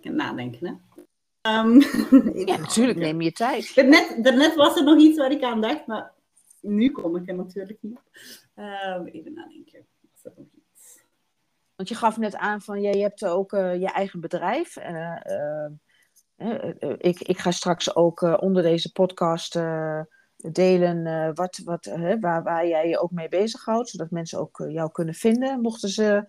Nadenken, 0.00 0.66
hè? 0.66 0.74
Um, 1.48 1.80
ja, 2.46 2.56
natuurlijk, 2.56 2.98
neem 2.98 3.20
je 3.20 3.32
tijd. 3.32 3.74
Daarnet, 3.74 4.24
daarnet 4.24 4.54
was 4.54 4.76
er 4.76 4.84
nog 4.84 4.98
iets 4.98 5.18
waar 5.18 5.30
ik 5.30 5.42
aan 5.42 5.60
dacht, 5.60 5.86
maar 5.86 6.12
nu 6.60 6.90
kom 6.90 7.16
ik 7.16 7.28
er 7.28 7.34
natuurlijk 7.34 7.78
niet 7.80 7.96
op. 7.96 8.02
Um, 8.56 9.06
even 9.06 9.32
nadenken. 9.32 9.86
Was 10.00 10.24
er 10.24 10.32
nog 10.36 10.46
iets? 10.54 11.00
Want 11.76 11.88
je 11.88 11.94
gaf 11.94 12.16
net 12.16 12.36
aan 12.36 12.60
van, 12.60 12.80
jij 12.80 13.00
hebt 13.00 13.24
ook 13.24 13.52
uh, 13.52 13.80
je 13.80 13.90
eigen 13.90 14.20
bedrijf. 14.20 14.76
Uh, 14.76 15.16
uh, 16.36 16.94
ik, 16.98 17.20
ik 17.20 17.38
ga 17.38 17.50
straks 17.50 17.94
ook 17.94 18.40
onder 18.40 18.62
deze 18.62 18.92
podcast 18.92 19.58
delen 20.36 21.34
wat, 21.34 21.60
wat, 21.64 21.86
waar, 22.20 22.42
waar 22.42 22.66
jij 22.66 22.88
je 22.88 22.98
ook 22.98 23.10
mee 23.10 23.28
bezighoudt, 23.28 23.88
zodat 23.88 24.10
mensen 24.10 24.38
ook 24.38 24.64
jou 24.68 24.90
kunnen 24.90 25.14
vinden, 25.14 25.60
mochten 25.60 25.88
ze 25.88 26.26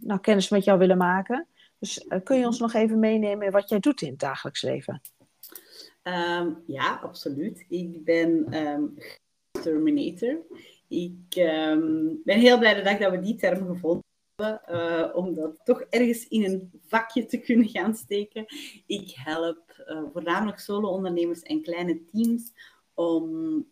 nou, 0.00 0.20
kennis 0.20 0.48
met 0.48 0.64
jou 0.64 0.78
willen 0.78 0.98
maken. 0.98 1.46
Dus 1.86 2.22
kun 2.22 2.38
je 2.38 2.46
ons 2.46 2.58
nog 2.58 2.74
even 2.74 2.98
meenemen 2.98 3.52
wat 3.52 3.68
jij 3.68 3.78
doet 3.78 4.02
in 4.02 4.10
het 4.10 4.18
dagelijks 4.18 4.62
leven? 4.62 5.00
Ehm, 6.02 6.52
ja, 6.66 7.00
absoluut. 7.02 7.64
Ik 7.68 8.04
ben 8.04 8.56
um, 8.66 8.94
Terminator. 9.50 10.38
Ik 10.88 11.24
ehm, 11.28 12.14
ben 12.24 12.38
heel 12.38 12.58
blij 12.58 12.98
dat 12.98 13.10
we 13.10 13.20
die 13.20 13.36
term 13.36 13.66
gevonden 13.66 14.04
hebben, 14.34 14.62
uh, 14.70 15.16
om 15.16 15.34
dat 15.34 15.60
toch 15.64 15.80
ergens 15.80 16.28
in 16.28 16.44
een 16.44 16.70
vakje 16.86 17.26
te 17.26 17.38
kunnen 17.38 17.68
gaan 17.68 17.94
steken. 17.94 18.44
Ik 18.86 19.12
help 19.14 19.84
uh, 19.88 20.02
voornamelijk 20.12 20.58
solo-ondernemers 20.58 21.42
en 21.42 21.62
kleine 21.62 22.04
teams 22.04 22.52
om 22.94 23.66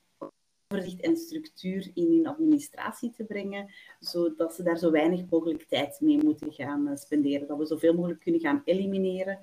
overzicht 0.69 1.01
en 1.01 1.17
structuur 1.17 1.91
in 1.95 2.13
hun 2.13 2.27
administratie 2.27 3.11
te 3.11 3.25
brengen, 3.25 3.71
zodat 4.01 4.55
ze 4.55 4.63
daar 4.63 4.79
zo 4.79 4.91
weinig 4.91 5.23
mogelijk 5.31 5.63
tijd 5.63 6.01
mee 6.01 6.25
moeten 6.25 6.53
gaan 6.53 6.89
uh, 6.89 6.97
spenderen. 6.97 7.49
Dat 7.49 7.59
we 7.59 7.67
zoveel 7.67 7.95
mogelijk 7.95 8.21
kunnen 8.21 8.41
gaan 8.41 8.63
elimineren 8.65 9.39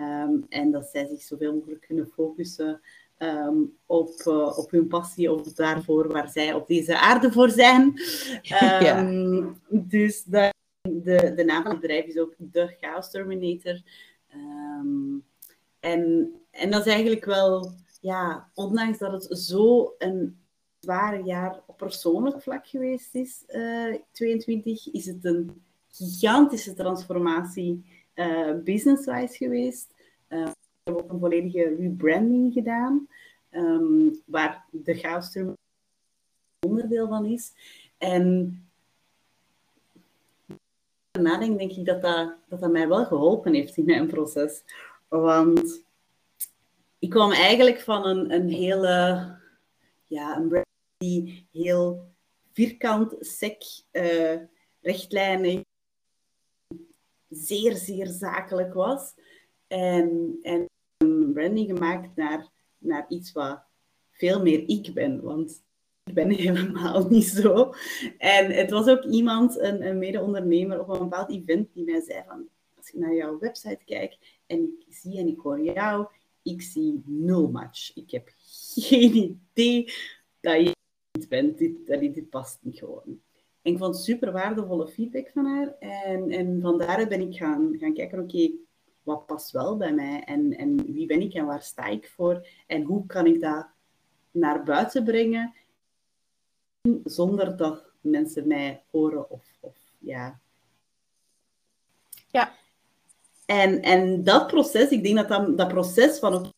um, 0.00 0.44
en 0.48 0.70
dat 0.70 0.88
zij 0.92 1.06
zich 1.06 1.22
zoveel 1.22 1.54
mogelijk 1.54 1.80
kunnen 1.80 2.06
focussen 2.06 2.80
Um, 3.18 3.76
op, 3.86 4.10
uh, 4.26 4.58
op 4.58 4.70
hun 4.70 4.88
passie 4.88 5.32
of 5.32 5.52
daarvoor 5.52 6.08
waar 6.08 6.28
zij 6.28 6.54
op 6.54 6.66
deze 6.66 6.98
aarde 6.98 7.32
voor 7.32 7.50
zijn. 7.50 7.82
Um, 7.82 8.80
ja. 8.86 9.08
Dus 9.68 10.24
de, 10.24 10.52
de, 10.80 11.32
de 11.36 11.44
naam 11.44 11.62
van 11.62 11.70
het 11.70 11.80
bedrijf 11.80 12.04
is 12.06 12.18
ook 12.18 12.34
de 12.38 12.76
Chaos 12.80 13.10
Terminator. 13.10 13.82
En, 15.80 16.32
en 16.50 16.70
dat 16.70 16.86
is 16.86 16.92
eigenlijk 16.92 17.24
wel, 17.24 17.72
ja, 18.00 18.50
ondanks 18.54 18.98
dat 18.98 19.12
het 19.12 19.38
zo 19.38 19.94
een 19.98 20.43
zware 20.84 21.22
jaar 21.22 21.60
op 21.66 21.76
persoonlijk 21.76 22.42
vlak 22.42 22.66
geweest 22.66 23.14
is, 23.14 23.42
uh, 23.48 23.94
22, 24.12 24.92
is 24.92 25.06
het 25.06 25.24
een 25.24 25.62
gigantische 25.90 26.74
transformatie 26.74 27.84
uh, 28.14 28.54
business-wise 28.64 29.36
geweest. 29.36 29.94
Uh, 30.28 30.44
we 30.44 30.52
hebben 30.84 31.04
ook 31.04 31.10
een 31.10 31.18
volledige 31.18 31.74
rebranding 31.78 32.52
gedaan, 32.52 33.08
um, 33.50 34.22
waar 34.24 34.64
de 34.70 34.94
Chaosturm 34.94 35.56
onderdeel 36.66 37.08
van 37.08 37.24
is. 37.24 37.52
En 37.98 38.58
nadenk 41.20 41.58
denk 41.58 41.72
ik 41.72 41.86
dat 41.86 42.02
dat, 42.02 42.34
dat 42.48 42.70
mij 42.70 42.88
wel 42.88 43.04
geholpen 43.04 43.54
heeft 43.54 43.76
in 43.76 43.84
mijn 43.84 44.06
proces. 44.06 44.62
Want 45.08 45.84
ik 46.98 47.10
kwam 47.10 47.32
eigenlijk 47.32 47.80
van 47.80 48.06
een, 48.06 48.32
een 48.32 48.48
hele, 48.48 49.26
ja, 50.04 50.36
een 50.36 50.63
die 51.04 51.46
heel 51.52 52.12
vierkant, 52.52 53.16
sec, 53.20 53.62
uh, 53.92 54.36
rechtlijnig, 54.80 55.62
zeer, 57.28 57.76
zeer 57.76 58.06
zakelijk 58.06 58.74
was. 58.74 59.14
En, 59.66 60.38
en 60.42 60.68
branding 61.32 61.68
gemaakt 61.68 62.16
naar, 62.16 62.48
naar 62.78 63.04
iets 63.08 63.32
wat 63.32 63.62
veel 64.10 64.42
meer 64.42 64.68
ik 64.68 64.94
ben. 64.94 65.22
Want 65.22 65.62
ik 66.04 66.14
ben 66.14 66.30
helemaal 66.44 67.08
niet 67.08 67.26
zo. 67.26 67.74
En 68.18 68.50
het 68.50 68.70
was 68.70 68.88
ook 68.88 69.04
iemand, 69.04 69.58
een, 69.58 69.86
een 69.86 69.98
mede-ondernemer 69.98 70.80
op 70.80 70.88
een 70.88 70.98
bepaald 70.98 71.30
event, 71.30 71.74
die 71.74 71.84
mij 71.84 72.00
zei 72.00 72.22
van, 72.26 72.48
als 72.76 72.90
ik 72.90 73.00
naar 73.00 73.14
jouw 73.14 73.38
website 73.38 73.84
kijk 73.84 74.18
en 74.46 74.58
ik 74.58 74.94
zie 74.94 75.18
en 75.18 75.28
ik 75.28 75.38
hoor 75.38 75.60
jou, 75.60 76.06
ik 76.42 76.62
zie 76.62 77.02
nul 77.06 77.50
match. 77.50 77.96
Ik 77.96 78.10
heb 78.10 78.32
geen 78.36 79.14
idee 79.52 79.92
dat 80.40 80.60
je 80.60 80.72
niet 81.14 81.28
bent. 81.28 81.58
Dit, 81.58 81.86
dit 81.86 82.30
past 82.30 82.58
niet 82.62 82.78
gewoon. 82.78 83.20
En 83.62 83.72
ik 83.72 83.78
vond 83.78 83.96
super 83.96 84.32
waardevolle 84.32 84.88
feedback 84.88 85.30
van 85.30 85.46
haar. 85.46 85.76
En, 85.78 86.30
en 86.30 86.60
van 86.60 86.78
daaruit 86.78 87.08
ben 87.08 87.20
ik 87.20 87.36
gaan, 87.36 87.76
gaan 87.78 87.94
kijken, 87.94 88.18
oké, 88.18 88.50
wat 89.02 89.26
past 89.26 89.50
wel 89.50 89.76
bij 89.76 89.92
mij 89.92 90.22
en, 90.24 90.56
en 90.56 90.92
wie 90.92 91.06
ben 91.06 91.20
ik 91.20 91.34
en 91.34 91.46
waar 91.46 91.62
sta 91.62 91.86
ik 91.86 92.08
voor 92.08 92.48
en 92.66 92.82
hoe 92.82 93.06
kan 93.06 93.26
ik 93.26 93.40
dat 93.40 93.66
naar 94.30 94.62
buiten 94.62 95.04
brengen 95.04 95.54
zonder 97.04 97.56
dat 97.56 97.84
mensen 98.00 98.46
mij 98.46 98.82
horen 98.90 99.30
of, 99.30 99.44
of 99.60 99.76
ja. 99.98 100.40
Ja. 102.30 102.54
En, 103.46 103.82
en 103.82 104.24
dat 104.24 104.46
proces, 104.46 104.90
ik 104.90 105.02
denk 105.02 105.16
dat 105.16 105.28
dat, 105.28 105.56
dat 105.56 105.68
proces 105.68 106.18
van 106.18 106.52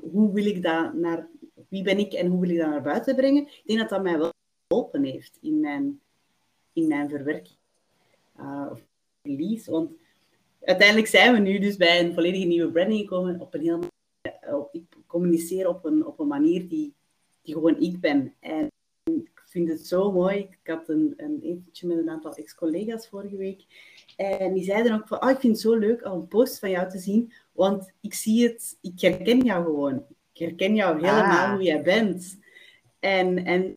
hoe 0.00 0.32
wil 0.32 0.46
ik 0.46 0.62
dat 0.62 0.94
naar, 0.94 1.28
wie 1.70 1.82
ben 1.82 1.98
ik 1.98 2.12
en 2.12 2.26
hoe 2.26 2.40
wil 2.40 2.50
ik 2.50 2.58
dat 2.58 2.68
naar 2.68 2.82
buiten 2.82 3.16
brengen, 3.16 3.42
ik 3.42 3.62
denk 3.64 3.78
dat 3.78 3.88
dat 3.88 4.02
mij 4.02 4.18
wel 4.18 4.32
geholpen 4.68 5.04
heeft 5.04 5.38
in 5.40 5.60
mijn, 5.60 6.00
in 6.72 6.88
mijn 6.88 7.08
verwerking. 7.08 7.56
Uh, 8.40 8.68
of 8.70 8.82
release, 9.22 9.70
want 9.70 9.90
uiteindelijk 10.60 11.08
zijn 11.08 11.32
we 11.32 11.38
nu 11.38 11.58
dus 11.58 11.76
bij 11.76 12.00
een 12.00 12.14
volledige 12.14 12.46
nieuwe 12.46 12.72
branding 12.72 13.00
gekomen. 13.00 13.40
Op 13.40 13.54
een 13.54 13.60
heel, 13.60 13.80
op, 14.52 14.68
ik 14.74 14.84
communiceer 15.06 15.68
op 15.68 15.84
een, 15.84 16.06
op 16.06 16.18
een 16.18 16.26
manier 16.26 16.68
die, 16.68 16.94
die 17.42 17.54
gewoon 17.54 17.80
ik 17.80 18.00
ben. 18.00 18.34
En 18.40 18.70
ik 19.04 19.42
vind 19.46 19.68
het 19.68 19.86
zo 19.86 20.12
mooi. 20.12 20.38
Ik 20.38 20.58
had 20.62 20.88
een, 20.88 21.14
een 21.16 21.40
etentje 21.42 21.86
met 21.86 21.98
een 21.98 22.10
aantal 22.10 22.34
ex-collega's 22.34 23.08
vorige 23.08 23.36
week. 23.36 23.64
En 24.16 24.52
die 24.52 24.64
zeiden 24.64 24.94
ook 24.94 25.08
van, 25.08 25.22
oh, 25.22 25.30
ik 25.30 25.38
vind 25.38 25.52
het 25.52 25.62
zo 25.62 25.74
leuk 25.74 26.04
om 26.04 26.12
een 26.12 26.28
post 26.28 26.58
van 26.58 26.70
jou 26.70 26.90
te 26.90 26.98
zien, 26.98 27.32
want 27.52 27.92
ik 28.00 28.14
zie 28.14 28.48
het, 28.48 28.78
ik 28.80 29.00
herken 29.00 29.44
jou 29.44 29.64
gewoon. 29.64 30.06
Ik 30.40 30.48
herken 30.48 30.74
jou 30.74 30.94
helemaal 30.94 31.46
ah. 31.46 31.52
hoe 31.52 31.62
jij 31.62 31.82
bent. 31.82 32.38
En, 32.98 33.44
en 33.44 33.76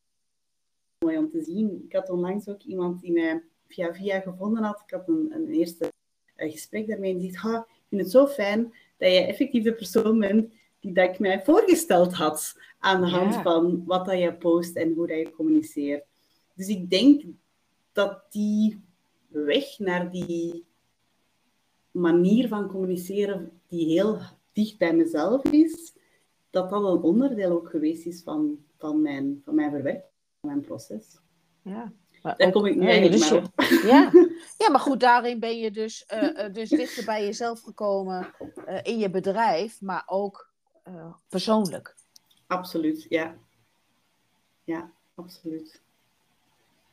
mooi 1.00 1.18
om 1.18 1.30
te 1.30 1.44
zien. 1.44 1.84
Ik 1.86 1.94
had 1.94 2.10
onlangs 2.10 2.48
ook 2.48 2.62
iemand 2.62 3.02
die 3.02 3.12
mij 3.12 3.44
via 3.68 3.94
via 3.94 4.20
gevonden 4.20 4.64
had. 4.64 4.84
Ik 4.86 4.94
had 4.94 5.08
een, 5.08 5.32
een 5.34 5.48
eerste 5.48 5.92
een 6.36 6.52
gesprek 6.52 6.88
daarmee 6.88 7.14
en 7.14 7.22
zegt, 7.22 7.36
ha, 7.36 7.58
ik 7.58 7.84
vind 7.90 8.02
het 8.02 8.12
zo 8.12 8.28
fijn 8.28 8.74
dat 8.98 9.12
je 9.12 9.20
effectief 9.20 9.64
de 9.64 9.74
persoon 9.74 10.20
bent 10.20 10.54
die 10.80 10.94
dat 10.94 11.10
ik 11.10 11.20
mij 11.20 11.44
voorgesteld 11.44 12.14
had 12.14 12.60
aan 12.80 13.02
de 13.02 13.10
hand 13.10 13.36
van 13.36 13.84
wat 13.86 14.06
dat 14.06 14.20
je 14.20 14.34
post 14.34 14.76
en 14.76 14.94
hoe 14.94 15.08
dat 15.08 15.18
je 15.18 15.32
communiceert. 15.32 16.06
Dus 16.54 16.68
ik 16.68 16.90
denk 16.90 17.24
dat 17.92 18.22
die 18.30 18.82
weg 19.28 19.80
naar 19.80 20.12
die 20.12 20.66
manier 21.92 22.48
van 22.48 22.68
communiceren 22.68 23.62
die 23.68 23.86
heel 23.86 24.20
dicht 24.54 24.78
bij 24.78 24.96
mezelf 24.96 25.44
is, 25.44 25.94
dat 26.54 26.70
dat 26.70 26.84
een 26.84 27.02
onderdeel 27.02 27.52
ook 27.52 27.70
geweest 27.70 28.06
is 28.06 28.24
van, 28.24 28.58
van, 28.78 29.02
mijn, 29.02 29.42
van 29.46 29.56
mijn 29.56 29.72
verwerking, 29.72 30.12
van 30.40 30.50
mijn 30.50 30.62
proces. 30.62 31.20
Ja, 31.62 31.92
daar 32.22 32.52
kom 32.52 32.66
ik 32.66 32.76
nu 32.76 32.88
eigenlijk 32.88 33.12
dus 33.12 33.32
maar 33.32 33.44
op. 33.44 33.52
Ja. 33.92 34.12
ja, 34.64 34.70
maar 34.70 34.80
goed, 34.80 35.00
daarin 35.00 35.40
ben 35.40 35.58
je 35.58 35.72
dus, 35.72 36.06
uh, 36.14 36.54
dus 36.54 36.70
dichter 36.70 37.06
bij 37.06 37.26
jezelf 37.26 37.62
gekomen 37.62 38.34
uh, 38.68 38.80
in 38.82 38.98
je 38.98 39.10
bedrijf, 39.10 39.82
maar 39.82 40.04
ook 40.06 40.52
uh, 40.88 41.14
persoonlijk. 41.30 41.96
Absoluut, 42.48 43.06
ja. 43.10 43.36
Ja, 44.64 44.92
absoluut. 45.16 45.82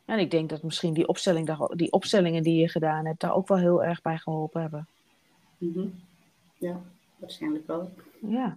En 0.04 0.18
ik 0.18 0.30
denk 0.30 0.50
dat 0.50 0.62
misschien 0.62 0.94
die, 0.94 1.08
opstelling, 1.08 1.74
die 1.74 1.92
opstellingen 1.92 2.42
die 2.42 2.60
je 2.60 2.68
gedaan 2.68 3.06
hebt, 3.06 3.20
daar 3.20 3.34
ook 3.34 3.48
wel 3.48 3.58
heel 3.58 3.84
erg 3.84 4.02
bij 4.02 4.18
geholpen 4.18 4.60
hebben. 4.60 4.88
Mm 5.58 5.72
-hmm. 5.72 6.00
Ja, 6.58 6.82
waarschijnlijk 7.16 7.66
wel. 7.66 7.90
Ja. 8.20 8.56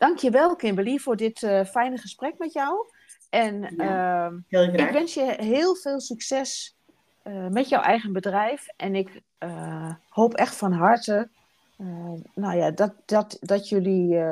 Dankjewel, 0.00 0.56
Kimberly, 0.56 0.98
voor 0.98 1.16
dit 1.16 1.38
fijne 1.66 1.98
gesprek 1.98 2.38
met 2.38 2.52
jou. 2.52 2.90
En 3.30 3.74
ja, 3.76 4.30
uh, 4.48 4.74
ik 4.74 4.90
wens 4.90 5.14
je 5.14 5.34
heel 5.38 5.74
veel 5.74 6.00
succes 6.00 6.76
uh, 7.24 7.48
met 7.48 7.68
jouw 7.68 7.82
eigen 7.82 8.12
bedrijf. 8.12 8.66
En 8.76 8.94
ik 8.94 9.22
uh, 9.38 9.94
hoop 10.08 10.34
echt 10.34 10.56
van 10.56 10.72
harte 10.72 11.28
nou 12.34 12.56
ja, 12.56 12.70
dat, 12.70 12.92
dat, 13.04 13.36
dat 13.40 13.68
jullie 13.68 14.22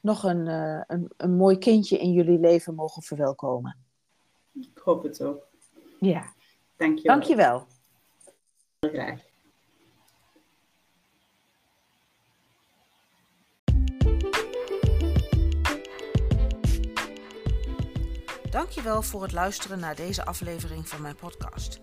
nog 0.00 0.22
een, 0.22 0.46
een, 0.86 1.10
een 1.16 1.36
mooi 1.36 1.58
kindje 1.58 1.98
in 1.98 2.12
jullie 2.12 2.38
leven 2.38 2.74
mogen 2.74 3.02
verwelkomen. 3.02 3.76
Ik 4.52 4.80
hoop 4.84 5.02
het 5.02 5.22
ook. 5.22 5.46
Ja. 6.00 6.32
Dank 6.76 6.98
je 6.98 7.02
wel. 7.02 7.14
Dank 7.16 7.28
je 7.28 7.36
wel. 7.36 7.66
Heel 8.80 8.90
graag. 8.90 9.31
Dankjewel 18.52 19.02
voor 19.02 19.22
het 19.22 19.32
luisteren 19.32 19.78
naar 19.78 19.94
deze 19.94 20.24
aflevering 20.24 20.88
van 20.88 21.02
mijn 21.02 21.14
podcast. 21.14 21.80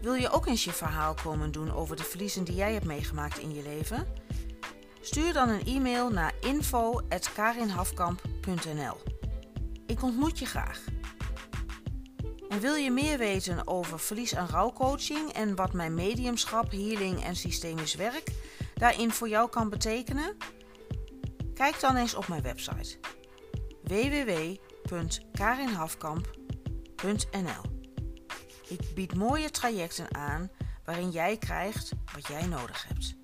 Wil 0.00 0.14
je 0.14 0.30
ook 0.30 0.46
eens 0.46 0.64
je 0.64 0.72
verhaal 0.72 1.14
komen 1.14 1.52
doen 1.52 1.72
over 1.72 1.96
de 1.96 2.02
verliezen 2.02 2.44
die 2.44 2.54
jij 2.54 2.72
hebt 2.72 2.84
meegemaakt 2.84 3.38
in 3.38 3.54
je 3.54 3.62
leven? 3.62 4.06
Stuur 5.00 5.32
dan 5.32 5.48
een 5.48 5.64
e-mail 5.64 6.10
naar 6.10 6.34
info.karinhafkamp.nl 6.40 8.96
Ik 9.86 10.02
ontmoet 10.02 10.38
je 10.38 10.46
graag. 10.46 10.84
En 12.48 12.60
wil 12.60 12.74
je 12.74 12.90
meer 12.90 13.18
weten 13.18 13.66
over 13.66 14.00
verlies- 14.00 14.32
en 14.32 14.48
rouwcoaching 14.48 15.32
en 15.32 15.54
wat 15.54 15.72
mijn 15.72 15.94
mediumschap, 15.94 16.70
healing 16.70 17.24
en 17.24 17.36
systemisch 17.36 17.94
werk 17.94 18.32
daarin 18.74 19.10
voor 19.10 19.28
jou 19.28 19.48
kan 19.48 19.68
betekenen? 19.68 20.36
Kijk 21.54 21.80
dan 21.80 21.96
eens 21.96 22.14
op 22.14 22.28
mijn 22.28 22.42
website 22.42 22.98
www.karinhafkamp.nl. 24.88 27.74
Ik 28.68 28.94
bied 28.94 29.14
mooie 29.14 29.50
trajecten 29.50 30.14
aan 30.14 30.50
waarin 30.84 31.10
jij 31.10 31.36
krijgt 31.36 31.92
wat 32.14 32.26
jij 32.26 32.46
nodig 32.46 32.86
hebt. 32.88 33.16